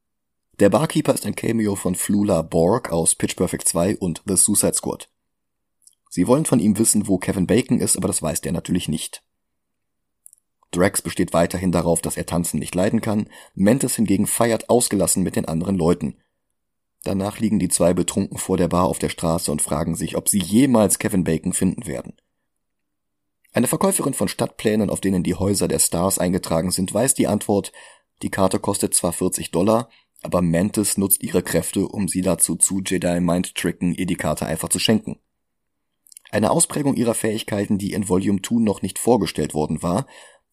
Der 0.61 0.69
Barkeeper 0.69 1.15
ist 1.15 1.27
ein 1.27 1.35
Cameo 1.35 1.75
von 1.75 1.95
Flula 1.95 2.43
Borg 2.43 2.93
aus 2.93 3.15
Pitch 3.15 3.37
Perfect 3.37 3.67
2 3.67 3.97
und 3.97 4.23
The 4.27 4.37
Suicide 4.37 4.75
Squad. 4.75 5.09
Sie 6.09 6.27
wollen 6.27 6.45
von 6.45 6.61
ihm 6.61 6.79
wissen, 6.79 7.09
wo 7.09 7.19
Kevin 7.19 7.47
Bacon 7.47 7.81
ist, 7.81 7.97
aber 7.97 8.09
das 8.09 8.23
weiß 8.23 8.43
der 8.43 8.53
natürlich 8.53 8.89
nicht. 8.89 9.23
Drax 10.73 11.03
besteht 11.03 11.33
weiterhin 11.33 11.71
darauf, 11.71 12.03
dass 12.03 12.17
er 12.17 12.27
Tanzen 12.27 12.59
nicht 12.59 12.75
leiden 12.75 13.01
kann, 13.01 13.29
Mantis 13.55 13.95
hingegen 13.95 14.27
feiert 14.27 14.69
ausgelassen 14.69 15.23
mit 15.23 15.37
den 15.37 15.45
anderen 15.45 15.77
Leuten. 15.77 16.17
Danach 17.05 17.39
liegen 17.39 17.59
die 17.59 17.69
zwei 17.69 17.95
betrunken 17.95 18.39
vor 18.39 18.57
der 18.57 18.69
Bar 18.69 18.87
auf 18.87 18.99
der 18.99 19.09
Straße 19.09 19.51
und 19.53 19.63
fragen 19.63 19.95
sich, 19.95 20.17
ob 20.17 20.29
sie 20.29 20.39
jemals 20.41 20.99
Kevin 20.99 21.25
Bacon 21.25 21.53
finden 21.53 21.87
werden. 21.87 22.15
Eine 23.53 23.67
Verkäuferin 23.67 24.15
von 24.15 24.29
Stadtplänen, 24.29 24.89
auf 24.89 25.01
denen 25.01 25.23
die 25.23 25.35
Häuser 25.35 25.69
der 25.69 25.79
Stars 25.79 26.19
eingetragen 26.19 26.71
sind, 26.71 26.95
weiß 26.95 27.15
die 27.15 27.27
Antwort, 27.27 27.73
die 28.23 28.31
Karte 28.31 28.59
kostet 28.59 28.95
zwar 28.95 29.13
40 29.13 29.51
Dollar, 29.51 29.91
aber 30.23 30.41
Mantis 30.41 30.97
nutzt 30.97 31.23
ihre 31.23 31.43
Kräfte, 31.43 31.87
um 31.87 32.09
sie 32.09 32.23
dazu 32.23 32.57
zu 32.57 32.81
Jedi 32.81 33.21
Mind 33.21 33.55
tricken, 33.57 33.95
ihr 33.95 34.07
die 34.07 34.17
Karte 34.17 34.47
einfach 34.47 34.69
zu 34.69 34.79
schenken. 34.79 35.19
Eine 36.31 36.51
Ausprägung 36.51 36.95
ihrer 36.95 37.15
Fähigkeiten, 37.15 37.77
die 37.77 37.93
in 37.93 38.09
Volume 38.09 38.41
2 38.41 38.55
noch 38.61 38.81
nicht 38.81 38.99
vorgestellt 38.99 39.53
worden 39.53 39.83
war, 39.83 40.07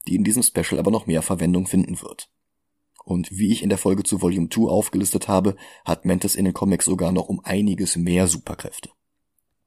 die 0.10 0.16
in 0.16 0.24
diesem 0.24 0.42
Special 0.44 0.80
aber 0.80 0.92
noch 0.92 1.06
mehr 1.06 1.22
Verwendung 1.22 1.68
finden 1.68 2.02
wird. 2.02 2.30
Und 3.06 3.32
wie 3.32 3.52
ich 3.52 3.64
in 3.64 3.70
der 3.70 3.78
Folge 3.78 4.04
zu 4.04 4.22
Volume 4.22 4.50
2 4.50 4.70
aufgelistet 4.70 5.28
habe, 5.28 5.56
hat 5.86 6.06
Mantis 6.06 6.36
in 6.36 6.46
den 6.46 6.54
Comics 6.54 6.86
sogar 6.86 7.12
noch 7.12 7.30
um 7.30 7.40
einiges 7.44 7.96
mehr 7.96 8.28
Superkräfte. 8.28 8.90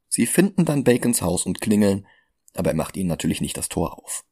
Sie 0.09 0.25
finden 0.25 0.65
dann 0.65 0.83
Bacons 0.83 1.21
Haus 1.21 1.45
und 1.45 1.61
klingeln, 1.61 2.05
aber 2.53 2.71
er 2.71 2.75
macht 2.75 2.97
ihnen 2.97 3.09
natürlich 3.09 3.41
nicht 3.41 3.57
das 3.57 3.69
Tor 3.69 3.97
auf. 3.97 4.25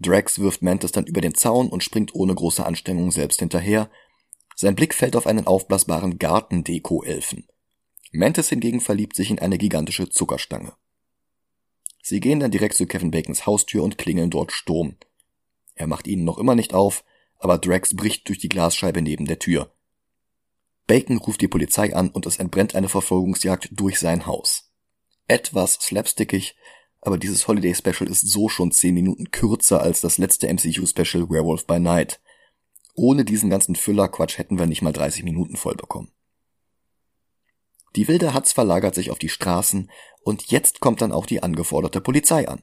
Drax 0.00 0.38
wirft 0.38 0.62
Mantis 0.62 0.92
dann 0.92 1.06
über 1.06 1.20
den 1.20 1.34
Zaun 1.34 1.68
und 1.68 1.82
springt 1.82 2.14
ohne 2.14 2.34
große 2.34 2.64
Anstrengung 2.64 3.10
selbst 3.10 3.40
hinterher. 3.40 3.90
Sein 4.54 4.74
Blick 4.74 4.94
fällt 4.94 5.16
auf 5.16 5.26
einen 5.26 5.46
aufblasbaren 5.46 6.18
Gartendeko-Elfen. 6.18 7.46
Mantis 8.12 8.48
hingegen 8.48 8.80
verliebt 8.80 9.16
sich 9.16 9.30
in 9.30 9.38
eine 9.38 9.58
gigantische 9.58 10.08
Zuckerstange. 10.08 10.74
Sie 12.08 12.20
gehen 12.20 12.40
dann 12.40 12.50
direkt 12.50 12.74
zu 12.74 12.86
Kevin 12.86 13.10
Bacons 13.10 13.44
Haustür 13.44 13.82
und 13.82 13.98
klingeln 13.98 14.30
dort 14.30 14.50
Sturm. 14.50 14.96
Er 15.74 15.86
macht 15.86 16.06
ihnen 16.06 16.24
noch 16.24 16.38
immer 16.38 16.54
nicht 16.54 16.72
auf, 16.72 17.04
aber 17.38 17.58
Drax 17.58 17.94
bricht 17.94 18.26
durch 18.28 18.38
die 18.38 18.48
Glasscheibe 18.48 19.02
neben 19.02 19.26
der 19.26 19.38
Tür. 19.38 19.70
Bacon 20.86 21.18
ruft 21.18 21.42
die 21.42 21.48
Polizei 21.48 21.94
an 21.94 22.08
und 22.08 22.24
es 22.24 22.38
entbrennt 22.38 22.74
eine 22.74 22.88
Verfolgungsjagd 22.88 23.68
durch 23.72 24.00
sein 24.00 24.24
Haus. 24.24 24.72
Etwas 25.26 25.74
slapstickig, 25.74 26.56
aber 27.02 27.18
dieses 27.18 27.46
Holiday 27.46 27.74
Special 27.74 28.08
ist 28.08 28.26
so 28.26 28.48
schon 28.48 28.72
10 28.72 28.94
Minuten 28.94 29.30
kürzer 29.30 29.82
als 29.82 30.00
das 30.00 30.16
letzte 30.16 30.50
MCU 30.50 30.86
Special 30.86 31.28
Werewolf 31.28 31.66
by 31.66 31.78
Night. 31.78 32.20
Ohne 32.94 33.26
diesen 33.26 33.50
ganzen 33.50 33.76
Füllerquatsch 33.76 34.38
hätten 34.38 34.58
wir 34.58 34.64
nicht 34.64 34.80
mal 34.80 34.94
30 34.94 35.24
Minuten 35.24 35.58
voll 35.58 35.74
bekommen. 35.74 36.10
Die 37.96 38.08
wilde 38.08 38.34
Hatz 38.34 38.52
verlagert 38.52 38.94
sich 38.94 39.10
auf 39.10 39.18
die 39.18 39.28
Straßen 39.28 39.90
und 40.22 40.50
jetzt 40.50 40.80
kommt 40.80 41.00
dann 41.00 41.12
auch 41.12 41.26
die 41.26 41.42
angeforderte 41.42 42.00
Polizei 42.00 42.48
an. 42.48 42.62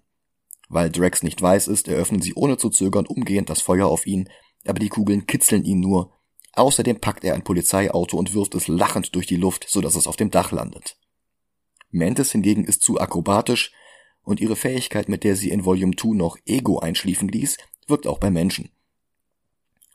Weil 0.70 0.90
Drax 0.90 1.24
nicht 1.24 1.42
weiß 1.42 1.68
ist, 1.68 1.88
eröffnen 1.88 2.22
sie 2.22 2.34
ohne 2.34 2.58
zu 2.58 2.70
zögern 2.70 3.06
umgehend 3.06 3.50
das 3.50 3.62
Feuer 3.62 3.88
auf 3.88 4.06
ihn, 4.06 4.30
aber 4.66 4.80
die 4.80 4.90
Kugeln 4.90 5.28
kitzeln 5.28 5.64
ihn 5.64 5.80
nur. 5.80 6.12
Außerdem 6.54 7.00
packt 7.00 7.24
er 7.24 7.36
ein 7.36 7.44
Polizeiauto 7.44 8.18
und 8.18 8.34
wirft 8.34 8.56
es 8.56 8.68
lachend 8.68 9.14
durch 9.16 9.28
die 9.28 9.36
Luft, 9.36 9.66
so 9.70 9.82
dass 9.82 9.96
es 9.96 10.08
auf 10.08 10.16
dem 10.16 10.32
Dach 10.32 10.52
landet. 10.52 10.98
Mantis 11.92 12.32
hingegen 12.32 12.66
ist 12.66 12.82
zu 12.82 13.00
akrobatisch 13.00 13.72
und 14.24 14.40
ihre 14.40 14.56
Fähigkeit, 14.56 15.10
mit 15.10 15.24
der 15.24 15.36
sie 15.36 15.50
in 15.50 15.66
Volume 15.66 15.96
2 15.96 16.16
noch 16.16 16.38
Ego 16.46 16.80
einschliefen 16.80 17.28
ließ, 17.28 17.58
wirkt 17.88 18.08
auch 18.08 18.20
bei 18.20 18.32
Menschen. 18.32 18.70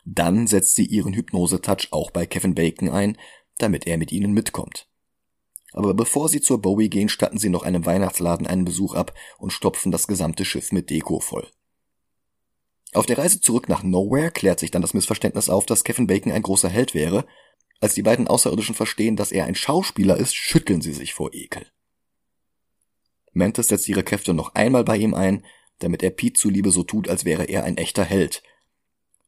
Dann 0.05 0.47
setzt 0.47 0.75
sie 0.75 0.87
ihren 0.87 1.15
Hypnose-Touch 1.15 1.89
auch 1.91 2.11
bei 2.11 2.27
Kevin 2.27 2.55
Bacon 2.55 2.89
ein, 2.89 3.19
damit 3.59 3.87
er 3.87 3.99
mit 3.99 4.13
ihnen 4.13 4.33
mitkommt. 4.33 4.90
Aber 5.73 5.95
bevor 5.95 6.29
sie 6.29 6.41
zur 6.41 6.61
Bowie 6.61 6.89
gehen, 6.89 7.09
statten 7.09 7.39
sie 7.39 7.49
noch 7.49 7.63
einem 7.63 7.87
Weihnachtsladen 7.87 8.47
einen 8.47 8.65
Besuch 8.65 8.95
ab 8.95 9.15
und 9.39 9.53
stopfen 9.53 9.93
das 9.93 10.07
gesamte 10.07 10.45
Schiff 10.45 10.73
mit 10.73 10.91
Deko 10.91 11.21
voll. 11.21 11.49
Auf 12.93 13.07
der 13.07 13.19
Reise 13.19 13.41
zurück 13.41 13.69
nach 13.69 13.85
Nowhere 13.85 14.33
klärt 14.33 14.59
sich 14.59 14.73
dann 14.73 14.83
das 14.83 14.95
Missverständnis 14.95 15.49
auf, 15.49 15.67
dass 15.67 15.85
Kevin 15.85 16.09
Bacon 16.09 16.33
ein 16.33 16.43
großer 16.43 16.69
Held 16.69 16.95
wäre. 16.95 17.25
Als 17.81 17.95
die 17.95 18.03
beiden 18.03 18.27
Außerirdischen 18.27 18.75
verstehen, 18.75 19.15
dass 19.15 19.31
er 19.31 19.45
ein 19.45 19.55
Schauspieler 19.55 20.17
ist, 20.17 20.35
schütteln 20.35 20.81
sie 20.81 20.93
sich 20.93 21.15
vor 21.15 21.33
Ekel. 21.33 21.67
Mantis 23.33 23.69
setzt 23.69 23.89
ihre 23.89 24.03
Kräfte 24.03 24.35
noch 24.35 24.57
einmal 24.57 24.83
bei 24.83 24.97
ihm 24.97 25.15
ein, 25.15 25.45
damit 25.79 26.03
er 26.03 26.11
Pete 26.11 26.39
zuliebe 26.39 26.73
so 26.73 26.83
tut, 26.83 27.09
als 27.09 27.25
wäre 27.25 27.45
er 27.45 27.63
ein 27.63 27.77
echter 27.77 28.05
Held. 28.05 28.43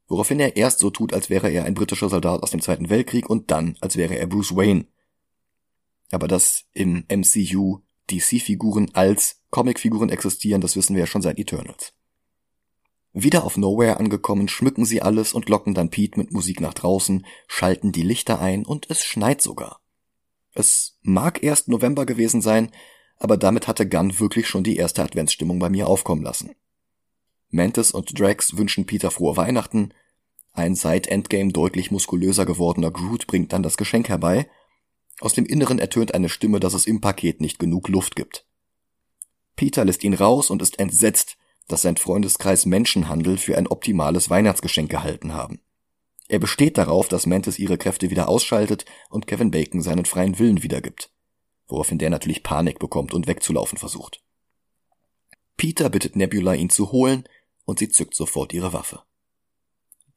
Woraufhin 0.08 0.40
er 0.40 0.56
erst 0.56 0.80
so 0.80 0.90
tut, 0.90 1.14
als 1.14 1.30
wäre 1.30 1.48
er 1.48 1.64
ein 1.64 1.74
britischer 1.74 2.08
Soldat 2.08 2.42
aus 2.42 2.50
dem 2.50 2.60
Zweiten 2.60 2.90
Weltkrieg 2.90 3.30
und 3.30 3.52
dann, 3.52 3.78
als 3.80 3.96
wäre 3.96 4.16
er 4.16 4.26
Bruce 4.26 4.56
Wayne 4.56 4.86
aber 6.12 6.28
dass 6.28 6.64
im 6.72 7.04
MCU 7.08 7.80
DC-Figuren 8.10 8.90
als 8.94 9.42
Comic-Figuren 9.50 10.10
existieren, 10.10 10.60
das 10.60 10.76
wissen 10.76 10.94
wir 10.94 11.00
ja 11.00 11.06
schon 11.06 11.22
seit 11.22 11.38
Eternals. 11.38 11.94
Wieder 13.14 13.44
auf 13.44 13.56
Nowhere 13.56 13.98
angekommen, 13.98 14.48
schmücken 14.48 14.84
sie 14.84 15.02
alles 15.02 15.34
und 15.34 15.48
locken 15.48 15.74
dann 15.74 15.90
Pete 15.90 16.18
mit 16.18 16.32
Musik 16.32 16.60
nach 16.60 16.74
draußen, 16.74 17.26
schalten 17.46 17.92
die 17.92 18.02
Lichter 18.02 18.40
ein 18.40 18.64
und 18.64 18.88
es 18.90 19.04
schneit 19.04 19.42
sogar. 19.42 19.80
Es 20.54 20.98
mag 21.02 21.42
erst 21.42 21.68
November 21.68 22.06
gewesen 22.06 22.40
sein, 22.40 22.70
aber 23.16 23.36
damit 23.36 23.66
hatte 23.66 23.88
Gunn 23.88 24.18
wirklich 24.18 24.48
schon 24.48 24.64
die 24.64 24.76
erste 24.76 25.02
Adventsstimmung 25.02 25.58
bei 25.58 25.70
mir 25.70 25.88
aufkommen 25.88 26.22
lassen. 26.22 26.54
Mantis 27.50 27.90
und 27.90 28.18
Drax 28.18 28.56
wünschen 28.56 28.86
Peter 28.86 29.10
frohe 29.10 29.36
Weihnachten, 29.36 29.92
ein 30.54 30.74
seit 30.74 31.06
Endgame 31.06 31.52
deutlich 31.52 31.90
muskulöser 31.90 32.44
gewordener 32.44 32.90
Groot 32.90 33.26
bringt 33.26 33.52
dann 33.52 33.62
das 33.62 33.78
Geschenk 33.78 34.10
herbei 34.10 34.48
aus 35.22 35.34
dem 35.34 35.46
Inneren 35.46 35.78
ertönt 35.78 36.14
eine 36.14 36.28
Stimme, 36.28 36.58
dass 36.58 36.74
es 36.74 36.84
im 36.84 37.00
Paket 37.00 37.40
nicht 37.40 37.60
genug 37.60 37.88
Luft 37.88 38.16
gibt. 38.16 38.44
Peter 39.54 39.84
lässt 39.84 40.02
ihn 40.02 40.14
raus 40.14 40.50
und 40.50 40.60
ist 40.62 40.80
entsetzt, 40.80 41.36
dass 41.68 41.82
sein 41.82 41.96
Freundeskreis 41.96 42.66
Menschenhandel 42.66 43.38
für 43.38 43.56
ein 43.56 43.68
optimales 43.68 44.30
Weihnachtsgeschenk 44.30 44.90
gehalten 44.90 45.32
haben. 45.32 45.60
Er 46.26 46.40
besteht 46.40 46.76
darauf, 46.76 47.06
dass 47.06 47.26
Mantis 47.26 47.60
ihre 47.60 47.78
Kräfte 47.78 48.10
wieder 48.10 48.28
ausschaltet 48.28 48.84
und 49.10 49.28
Kevin 49.28 49.52
Bacon 49.52 49.80
seinen 49.80 50.06
freien 50.06 50.40
Willen 50.40 50.64
wiedergibt, 50.64 51.12
woraufhin 51.68 51.98
der 51.98 52.10
natürlich 52.10 52.42
Panik 52.42 52.80
bekommt 52.80 53.14
und 53.14 53.28
wegzulaufen 53.28 53.78
versucht. 53.78 54.24
Peter 55.56 55.88
bittet 55.88 56.16
Nebula, 56.16 56.54
ihn 56.54 56.70
zu 56.70 56.90
holen, 56.90 57.28
und 57.64 57.78
sie 57.78 57.90
zückt 57.90 58.16
sofort 58.16 58.52
ihre 58.52 58.72
Waffe. 58.72 59.02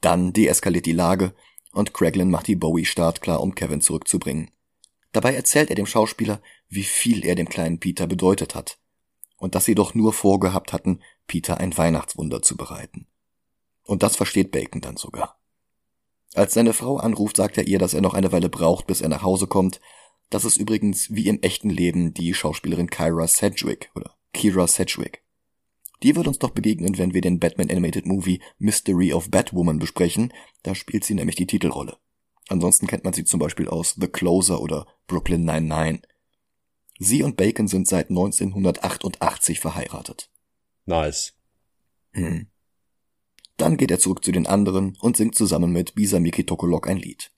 Dann 0.01 0.33
deeskaliert 0.33 0.87
die 0.87 0.93
Lage 0.93 1.35
und 1.73 1.93
Craglin 1.93 2.31
macht 2.31 2.47
die 2.47 2.55
Bowie 2.55 2.85
startklar, 2.85 3.39
um 3.41 3.53
Kevin 3.53 3.81
zurückzubringen. 3.81 4.49
Dabei 5.15 5.33
erzählt 5.33 5.69
er 5.69 5.77
dem 5.77 5.85
Schauspieler, 5.85 6.41
wie 6.67 6.83
viel 6.83 7.25
er 7.25 7.35
dem 7.35 7.47
kleinen 7.47 7.79
Peter 7.79 8.05
bedeutet 8.05 8.53
hat 8.53 8.79
und 9.37 9.55
dass 9.55 9.63
sie 9.63 9.73
doch 9.73 9.93
nur 9.93 10.11
vorgehabt 10.11 10.73
hatten, 10.73 10.99
Peter 11.25 11.57
ein 11.57 11.77
Weihnachtswunder 11.77 12.41
zu 12.41 12.57
bereiten. 12.57 13.07
Und 13.83 14.03
das 14.03 14.17
versteht 14.17 14.51
Bacon 14.51 14.81
dann 14.81 14.97
sogar. 14.97 15.39
Als 16.33 16.53
seine 16.53 16.73
Frau 16.73 16.97
anruft, 16.97 17.37
sagt 17.37 17.57
er 17.57 17.65
ihr, 17.65 17.79
dass 17.79 17.93
er 17.93 18.01
noch 18.01 18.13
eine 18.13 18.33
Weile 18.33 18.49
braucht, 18.49 18.87
bis 18.87 18.99
er 18.99 19.07
nach 19.07 19.23
Hause 19.23 19.47
kommt. 19.47 19.79
Das 20.29 20.43
ist 20.43 20.57
übrigens 20.57 21.15
wie 21.15 21.29
im 21.29 21.41
echten 21.41 21.69
Leben 21.69 22.13
die 22.13 22.33
Schauspielerin 22.33 22.89
Kyra 22.89 23.25
Sedgwick 23.25 23.91
oder 23.95 24.17
Kira 24.33 24.67
Sedgwick. 24.67 25.23
Die 26.03 26.17
wird 26.17 26.27
uns 26.27 26.39
doch 26.39 26.49
begegnen, 26.49 26.97
wenn 26.97 27.13
wir 27.13 27.21
den 27.21 27.39
Batman 27.39 27.71
Animated 27.71 28.05
Movie 28.05 28.41
Mystery 28.57 29.13
of 29.13 29.31
Batwoman 29.31 29.79
besprechen. 29.79 30.33
Da 30.63 30.75
spielt 30.75 31.05
sie 31.05 31.13
nämlich 31.13 31.37
die 31.37 31.47
Titelrolle. 31.47 31.95
Ansonsten 32.47 32.87
kennt 32.87 33.03
man 33.03 33.13
sie 33.13 33.23
zum 33.23 33.39
Beispiel 33.39 33.67
aus 33.67 33.95
The 33.99 34.07
Closer 34.07 34.61
oder 34.61 34.85
Brooklyn 35.07 35.45
99. 35.45 36.01
Sie 36.99 37.23
und 37.23 37.37
Bacon 37.37 37.67
sind 37.67 37.87
seit 37.87 38.09
1988 38.09 39.59
verheiratet. 39.59 40.29
Nice. 40.85 41.33
Hm. 42.13 42.47
Dann 43.57 43.77
geht 43.77 43.91
er 43.91 43.99
zurück 43.99 44.23
zu 44.23 44.31
den 44.31 44.47
anderen 44.47 44.97
und 45.01 45.17
singt 45.17 45.35
zusammen 45.35 45.71
mit 45.71 45.95
Bisamiki 45.95 46.45
Tokolok 46.45 46.87
ein 46.87 46.97
Lied. 46.97 47.31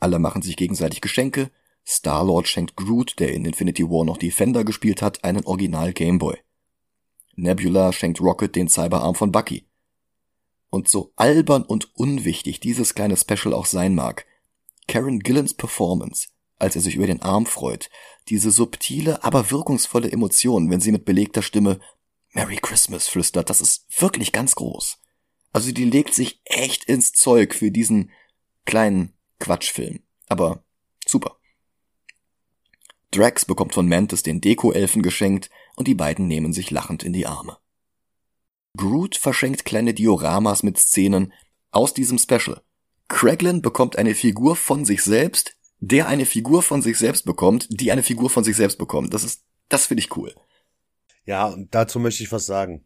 Alle 0.00 0.18
machen 0.18 0.42
sich 0.42 0.56
gegenseitig 0.56 1.00
Geschenke. 1.00 1.50
Star-Lord 1.86 2.48
schenkt 2.48 2.76
Groot, 2.76 3.18
der 3.18 3.32
in 3.32 3.44
Infinity 3.44 3.84
War 3.84 4.04
noch 4.04 4.16
Defender 4.16 4.64
gespielt 4.64 5.02
hat, 5.02 5.24
einen 5.24 5.44
Original 5.44 5.92
Gameboy. 5.92 6.36
Nebula 7.34 7.92
schenkt 7.92 8.20
Rocket 8.20 8.54
den 8.54 8.68
Cyberarm 8.68 9.14
von 9.14 9.32
Bucky. 9.32 9.64
Und 10.72 10.88
so 10.88 11.12
albern 11.14 11.62
und 11.62 11.94
unwichtig 11.94 12.58
dieses 12.58 12.94
kleine 12.94 13.16
Special 13.16 13.54
auch 13.54 13.66
sein 13.66 13.94
mag, 13.94 14.26
Karen 14.88 15.20
Gillans 15.20 15.54
Performance 15.54 16.26
als 16.62 16.76
er 16.76 16.82
sich 16.82 16.94
über 16.94 17.08
den 17.08 17.20
Arm 17.20 17.44
freut. 17.44 17.90
Diese 18.28 18.52
subtile, 18.52 19.24
aber 19.24 19.50
wirkungsvolle 19.50 20.12
Emotion, 20.12 20.70
wenn 20.70 20.80
sie 20.80 20.92
mit 20.92 21.04
belegter 21.04 21.42
Stimme 21.42 21.80
Merry 22.30 22.56
Christmas 22.56 23.08
flüstert, 23.08 23.50
das 23.50 23.60
ist 23.60 23.84
wirklich 24.00 24.30
ganz 24.30 24.54
groß. 24.54 24.98
Also 25.52 25.72
die 25.72 25.84
legt 25.84 26.14
sich 26.14 26.40
echt 26.44 26.84
ins 26.84 27.12
Zeug 27.12 27.52
für 27.52 27.72
diesen 27.72 28.12
kleinen 28.64 29.12
Quatschfilm. 29.40 30.04
Aber 30.28 30.64
super. 31.04 31.36
Drax 33.10 33.44
bekommt 33.44 33.74
von 33.74 33.88
Mantis 33.88 34.22
den 34.22 34.40
Deko-Elfen 34.40 35.02
geschenkt 35.02 35.50
und 35.74 35.88
die 35.88 35.96
beiden 35.96 36.28
nehmen 36.28 36.52
sich 36.52 36.70
lachend 36.70 37.02
in 37.02 37.12
die 37.12 37.26
Arme. 37.26 37.58
Groot 38.76 39.16
verschenkt 39.16 39.64
kleine 39.64 39.94
Dioramas 39.94 40.62
mit 40.62 40.78
Szenen 40.78 41.32
aus 41.70 41.94
diesem 41.94 42.18
Special. 42.18 42.60
Kraglin 43.08 43.60
bekommt 43.62 43.96
eine 43.96 44.14
Figur 44.14 44.56
von 44.56 44.84
sich 44.84 45.02
selbst, 45.02 45.56
der 45.80 46.06
eine 46.08 46.24
Figur 46.26 46.62
von 46.62 46.80
sich 46.80 46.96
selbst 46.96 47.24
bekommt, 47.24 47.66
die 47.70 47.92
eine 47.92 48.02
Figur 48.02 48.30
von 48.30 48.44
sich 48.44 48.56
selbst 48.56 48.78
bekommt. 48.78 49.12
Das 49.12 49.24
ist, 49.24 49.44
das 49.68 49.86
finde 49.86 50.02
ich 50.02 50.16
cool. 50.16 50.34
Ja, 51.24 51.46
und 51.48 51.74
dazu 51.74 51.98
möchte 52.00 52.22
ich 52.22 52.32
was 52.32 52.46
sagen. 52.46 52.84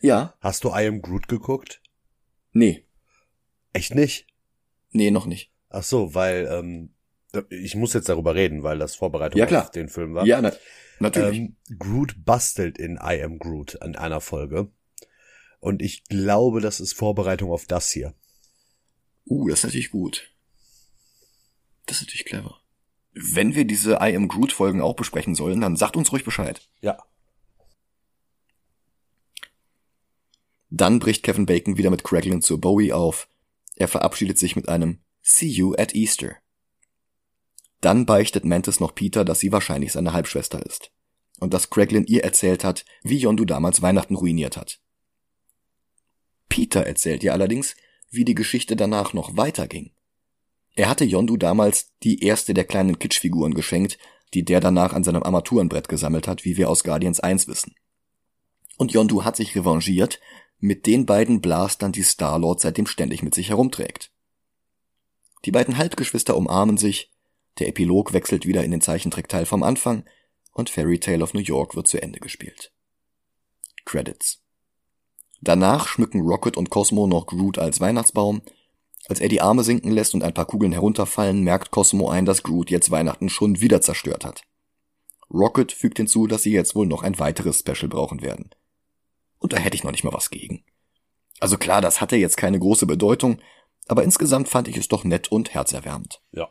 Ja? 0.00 0.34
Hast 0.40 0.64
du 0.64 0.68
I 0.70 0.86
Am 0.86 1.00
Groot 1.00 1.28
geguckt? 1.28 1.80
Nee. 2.52 2.86
Echt 3.72 3.94
nicht? 3.94 4.26
Nee, 4.90 5.10
noch 5.10 5.26
nicht. 5.26 5.52
Ach 5.70 5.82
so, 5.82 6.14
weil 6.14 6.46
ähm, 6.52 6.94
ich 7.48 7.74
muss 7.74 7.94
jetzt 7.94 8.08
darüber 8.10 8.34
reden, 8.34 8.62
weil 8.62 8.78
das 8.78 8.94
Vorbereitung 8.94 9.38
Ja, 9.38 9.46
klar. 9.46 9.62
auf 9.62 9.70
den 9.70 9.88
Film 9.88 10.14
war. 10.14 10.26
Ja, 10.26 10.42
na, 10.42 10.52
natürlich. 10.98 11.38
Ähm, 11.38 11.56
Groot 11.78 12.24
bastelt 12.24 12.76
in 12.76 12.96
I 13.02 13.22
Am 13.22 13.38
Groot 13.38 13.80
an 13.80 13.96
einer 13.96 14.20
Folge. 14.20 14.70
Und 15.62 15.80
ich 15.80 16.02
glaube, 16.06 16.60
das 16.60 16.80
ist 16.80 16.92
Vorbereitung 16.92 17.52
auf 17.52 17.66
das 17.66 17.88
hier. 17.92 18.14
Uh, 19.24 19.48
das 19.48 19.60
ist 19.60 19.64
natürlich 19.66 19.92
gut. 19.92 20.28
Das 21.86 21.98
ist 21.98 22.02
natürlich 22.02 22.24
clever. 22.24 22.60
Wenn 23.12 23.54
wir 23.54 23.64
diese 23.64 23.92
I 24.00 24.16
Am 24.16 24.26
Groot 24.26 24.50
Folgen 24.50 24.80
auch 24.80 24.96
besprechen 24.96 25.36
sollen, 25.36 25.60
dann 25.60 25.76
sagt 25.76 25.96
uns 25.96 26.10
ruhig 26.10 26.24
Bescheid. 26.24 26.68
Ja. 26.80 27.00
Dann 30.68 30.98
bricht 30.98 31.22
Kevin 31.22 31.46
Bacon 31.46 31.76
wieder 31.76 31.90
mit 31.90 32.02
Kraglin 32.02 32.42
zur 32.42 32.60
Bowie 32.60 32.92
auf. 32.92 33.28
Er 33.76 33.86
verabschiedet 33.86 34.38
sich 34.38 34.56
mit 34.56 34.68
einem 34.68 35.00
See 35.20 35.46
you 35.46 35.76
at 35.78 35.94
Easter. 35.94 36.34
Dann 37.80 38.04
beichtet 38.04 38.44
Mantis 38.44 38.80
noch 38.80 38.96
Peter, 38.96 39.24
dass 39.24 39.38
sie 39.38 39.52
wahrscheinlich 39.52 39.92
seine 39.92 40.12
Halbschwester 40.12 40.66
ist. 40.66 40.90
Und 41.38 41.54
dass 41.54 41.70
Kraglin 41.70 42.04
ihr 42.06 42.24
erzählt 42.24 42.64
hat, 42.64 42.84
wie 43.04 43.18
Yondu 43.18 43.44
damals 43.44 43.80
Weihnachten 43.80 44.16
ruiniert 44.16 44.56
hat. 44.56 44.81
Peter 46.52 46.86
erzählt 46.86 47.24
ihr 47.24 47.32
allerdings, 47.32 47.76
wie 48.10 48.26
die 48.26 48.34
Geschichte 48.34 48.76
danach 48.76 49.14
noch 49.14 49.38
weiterging. 49.38 49.90
Er 50.74 50.90
hatte 50.90 51.06
Yondu 51.06 51.38
damals 51.38 51.92
die 52.02 52.22
erste 52.22 52.52
der 52.52 52.66
kleinen 52.66 52.98
Kitschfiguren 52.98 53.54
geschenkt, 53.54 53.96
die 54.34 54.44
der 54.44 54.60
danach 54.60 54.92
an 54.92 55.02
seinem 55.02 55.22
Armaturenbrett 55.22 55.88
gesammelt 55.88 56.28
hat, 56.28 56.44
wie 56.44 56.58
wir 56.58 56.68
aus 56.68 56.84
Guardians 56.84 57.20
1 57.20 57.48
wissen. 57.48 57.74
Und 58.76 58.92
Yondu 58.92 59.24
hat 59.24 59.36
sich 59.36 59.56
revanchiert 59.56 60.20
mit 60.58 60.84
den 60.84 61.06
beiden 61.06 61.40
Blastern, 61.40 61.90
die 61.90 62.02
Star-Lord 62.02 62.60
seitdem 62.60 62.86
ständig 62.86 63.22
mit 63.22 63.34
sich 63.34 63.48
herumträgt. 63.48 64.12
Die 65.46 65.52
beiden 65.52 65.78
Halbgeschwister 65.78 66.36
umarmen 66.36 66.76
sich, 66.76 67.10
der 67.60 67.68
Epilog 67.68 68.12
wechselt 68.12 68.44
wieder 68.44 68.62
in 68.62 68.72
den 68.72 68.82
Zeichentrickteil 68.82 69.46
vom 69.46 69.62
Anfang 69.62 70.04
und 70.52 70.68
Fairy 70.68 71.00
Tale 71.00 71.24
of 71.24 71.32
New 71.32 71.40
York 71.40 71.76
wird 71.76 71.88
zu 71.88 72.02
Ende 72.02 72.20
gespielt. 72.20 72.74
Credits. 73.86 74.41
Danach 75.42 75.88
schmücken 75.88 76.20
Rocket 76.20 76.56
und 76.56 76.70
Cosmo 76.70 77.08
noch 77.08 77.26
Groot 77.26 77.58
als 77.58 77.80
Weihnachtsbaum. 77.80 78.42
Als 79.08 79.20
er 79.20 79.28
die 79.28 79.40
Arme 79.40 79.64
sinken 79.64 79.90
lässt 79.90 80.14
und 80.14 80.22
ein 80.22 80.32
paar 80.32 80.46
Kugeln 80.46 80.70
herunterfallen, 80.70 81.42
merkt 81.42 81.72
Cosmo 81.72 82.08
ein, 82.08 82.24
dass 82.24 82.44
Groot 82.44 82.70
jetzt 82.70 82.92
Weihnachten 82.92 83.28
schon 83.28 83.60
wieder 83.60 83.80
zerstört 83.80 84.24
hat. 84.24 84.44
Rocket 85.34 85.72
fügt 85.72 85.96
hinzu, 85.96 86.28
dass 86.28 86.44
sie 86.44 86.52
jetzt 86.52 86.76
wohl 86.76 86.86
noch 86.86 87.02
ein 87.02 87.18
weiteres 87.18 87.58
Special 87.58 87.88
brauchen 87.88 88.22
werden. 88.22 88.50
Und 89.38 89.52
da 89.52 89.56
hätte 89.56 89.74
ich 89.74 89.82
noch 89.82 89.90
nicht 89.90 90.04
mal 90.04 90.12
was 90.12 90.30
gegen. 90.30 90.64
Also 91.40 91.58
klar, 91.58 91.80
das 91.80 92.00
hatte 92.00 92.14
jetzt 92.14 92.36
keine 92.36 92.60
große 92.60 92.86
Bedeutung, 92.86 93.40
aber 93.88 94.04
insgesamt 94.04 94.48
fand 94.48 94.68
ich 94.68 94.76
es 94.76 94.86
doch 94.86 95.02
nett 95.02 95.32
und 95.32 95.54
herzerwärmend. 95.54 96.22
Ja. 96.30 96.48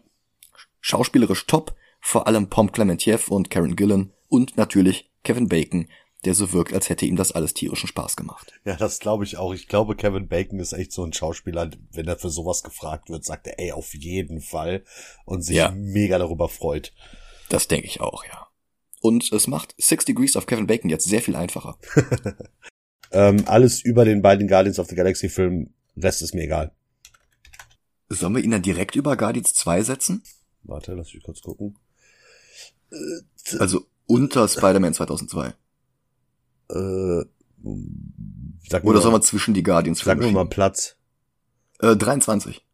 Schauspielerisch 0.82 1.48
top, 1.48 1.76
vor 2.02 2.28
allem 2.28 2.50
Pom 2.50 2.74
Clementiev 2.74 3.30
und 3.30 3.50
Karen 3.50 3.78
Gillan 3.78 4.12
und 4.28 4.58
natürlich 4.58 5.10
Kevin 5.24 5.48
Bacon, 5.48 5.88
der 6.26 6.36
so 6.36 6.54
wirkt, 6.54 6.74
als 6.74 6.90
hätte 6.90 7.06
ihm 7.06 7.16
das 7.16 7.32
alles 7.32 7.54
tierischen 7.54 7.88
Spaß 7.88 8.16
gemacht. 8.16 8.54
Ja, 8.66 8.76
das 8.76 9.00
glaube 9.00 9.24
ich 9.24 9.38
auch. 9.38 9.54
Ich 9.54 9.68
glaube, 9.68 9.96
Kevin 9.96 10.28
Bacon 10.28 10.60
ist 10.60 10.74
echt 10.74 10.92
so 10.92 11.04
ein 11.04 11.14
Schauspieler, 11.14 11.70
wenn 11.92 12.08
er 12.08 12.18
für 12.20 12.30
sowas 12.30 12.62
gefragt 12.64 13.10
wird, 13.10 13.26
sagt 13.26 13.48
er, 13.48 13.60
ey, 13.60 13.72
auf 13.72 13.94
jeden 13.96 14.40
Fall 14.42 14.84
und 15.26 15.42
sich 15.42 15.56
Ja. 15.58 15.72
mega 15.72 16.20
darüber 16.20 16.48
freut. 16.50 16.94
Das 17.50 17.68
denke 17.68 17.88
ich 17.88 18.02
auch, 18.02 18.24
ja. 18.26 18.48
Und 19.02 19.32
es 19.32 19.48
macht 19.48 19.74
Six 19.80 20.06
Degrees 20.06 20.36
of 20.38 20.46
Kevin 20.46 20.68
Bacon 20.68 20.90
jetzt 20.90 21.06
sehr 21.08 21.22
viel 21.22 21.36
einfacher. 21.36 21.78
Ähm, 23.14 23.44
alles 23.46 23.82
über 23.82 24.06
den 24.06 24.22
beiden 24.22 24.48
Guardians 24.48 24.80
of 24.80 24.88
the 24.88 24.96
Galaxy 24.96 25.28
Filmen, 25.28 25.74
Rest 25.98 26.22
ist 26.22 26.34
mir 26.34 26.44
egal. 26.44 26.72
Sollen 28.08 28.34
wir 28.36 28.42
ihn 28.42 28.52
dann 28.52 28.62
direkt 28.62 28.96
über 28.96 29.18
Guardians 29.18 29.54
2 29.54 29.84
setzen? 29.84 30.24
Warte, 30.64 30.94
lass 30.94 31.14
mich 31.14 31.22
kurz 31.22 31.42
gucken. 31.42 31.78
Also 33.60 33.86
unter 34.06 34.48
Spider-Man 34.48 34.94
2002. 34.94 35.54
Äh, 36.72 37.26
sag 38.70 38.84
Oder 38.84 38.96
mal, 38.96 39.02
sollen 39.02 39.16
wir 39.16 39.22
zwischen 39.22 39.54
die 39.54 39.64
Guardians 39.64 40.00
sag 40.00 40.18
Filme 40.18 40.32
mal? 40.32 40.46
Platz. 40.46 40.98
Äh, 41.80 41.96
23. 41.96 42.66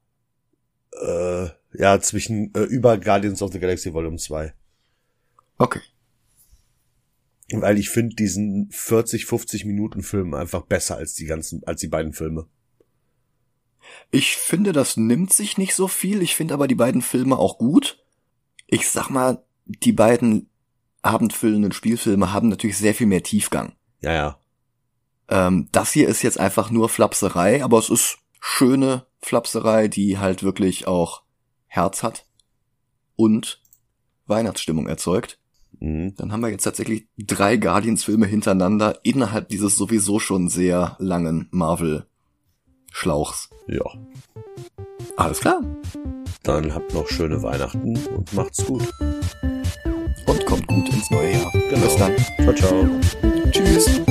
Äh, 1.01 1.47
ja, 1.73 1.99
zwischen 1.99 2.53
äh, 2.53 2.63
über 2.63 2.97
Guardians 2.97 3.41
of 3.41 3.51
the 3.51 3.59
Galaxy 3.59 3.93
Volume 3.93 4.17
2. 4.17 4.53
Okay. 5.57 5.81
Weil 7.51 7.77
ich 7.77 7.89
finde 7.89 8.15
diesen 8.15 8.69
40, 8.71 9.25
50 9.25 9.65
Minuten 9.65 10.03
Film 10.03 10.33
einfach 10.33 10.63
besser 10.63 10.97
als 10.97 11.13
die 11.13 11.25
ganzen, 11.25 11.63
als 11.65 11.79
die 11.79 11.87
beiden 11.87 12.13
Filme. 12.13 12.47
Ich 14.11 14.35
finde, 14.35 14.73
das 14.73 14.97
nimmt 14.97 15.31
sich 15.31 15.57
nicht 15.57 15.73
so 15.73 15.87
viel. 15.87 16.21
Ich 16.21 16.35
finde 16.35 16.53
aber 16.53 16.67
die 16.67 16.75
beiden 16.75 17.01
Filme 17.01 17.37
auch 17.37 17.57
gut. 17.57 18.03
Ich 18.67 18.89
sag 18.89 19.09
mal, 19.09 19.43
die 19.65 19.93
beiden 19.93 20.49
abendfüllenden 21.01 21.71
Spielfilme 21.71 22.33
haben 22.33 22.49
natürlich 22.49 22.77
sehr 22.77 22.93
viel 22.93 23.07
mehr 23.07 23.23
Tiefgang. 23.23 23.73
Ja, 24.01 24.13
ja. 24.13 24.39
Ähm, 25.29 25.67
das 25.71 25.91
hier 25.91 26.07
ist 26.07 26.21
jetzt 26.21 26.39
einfach 26.39 26.69
nur 26.71 26.89
Flapserei, 26.89 27.63
aber 27.63 27.79
es 27.79 27.89
ist 27.89 28.19
schöne 28.39 29.05
Flapserei, 29.21 29.87
die 29.87 30.17
halt 30.17 30.43
wirklich 30.43 30.87
auch 30.87 31.23
Herz 31.67 32.03
hat 32.03 32.25
und 33.15 33.61
Weihnachtsstimmung 34.25 34.87
erzeugt. 34.87 35.39
Mhm. 35.79 36.15
Dann 36.15 36.31
haben 36.31 36.41
wir 36.41 36.49
jetzt 36.49 36.63
tatsächlich 36.63 37.07
drei 37.17 37.57
Guardians-Filme 37.57 38.25
hintereinander 38.25 38.99
innerhalb 39.03 39.49
dieses 39.49 39.75
sowieso 39.75 40.19
schon 40.19 40.49
sehr 40.49 40.95
langen 40.99 41.47
Marvel-Schlauchs. 41.51 43.49
Ja. 43.67 43.85
Alles 45.17 45.39
klar. 45.39 45.61
Dann 46.43 46.73
habt 46.73 46.93
noch 46.93 47.07
schöne 47.07 47.41
Weihnachten 47.43 47.97
und 48.07 48.33
macht's 48.33 48.65
gut. 48.65 48.87
Und 50.27 50.45
kommt 50.45 50.67
gut 50.67 50.89
ins 50.89 51.09
neue 51.09 51.31
Jahr. 51.31 51.51
Genau. 51.51 51.81
Bis 51.81 51.95
dann. 51.95 52.15
Ciao, 52.37 52.53
ciao. 52.53 52.89
Tschüss. 53.51 54.01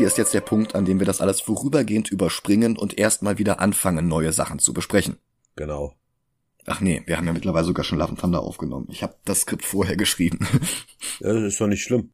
Hier 0.00 0.06
ist 0.06 0.16
jetzt 0.16 0.32
der 0.32 0.40
Punkt, 0.40 0.74
an 0.74 0.86
dem 0.86 0.98
wir 0.98 1.04
das 1.04 1.20
alles 1.20 1.42
vorübergehend 1.42 2.10
überspringen 2.10 2.78
und 2.78 2.96
erstmal 2.96 3.36
wieder 3.36 3.60
anfangen, 3.60 4.08
neue 4.08 4.32
Sachen 4.32 4.58
zu 4.58 4.72
besprechen. 4.72 5.18
Genau. 5.56 5.92
Ach 6.64 6.80
nee, 6.80 7.02
wir 7.04 7.18
haben 7.18 7.26
ja 7.26 7.34
mittlerweile 7.34 7.66
sogar 7.66 7.84
schon 7.84 7.98
Love 7.98 8.12
and 8.12 8.18
Thunder 8.18 8.40
aufgenommen. 8.40 8.88
Ich 8.90 9.02
habe 9.02 9.14
das 9.26 9.42
Skript 9.42 9.66
vorher 9.66 9.96
geschrieben. 9.96 10.38
Ja, 11.20 11.34
das 11.34 11.42
ist 11.42 11.60
doch 11.60 11.66
nicht 11.66 11.82
schlimm. 11.82 12.08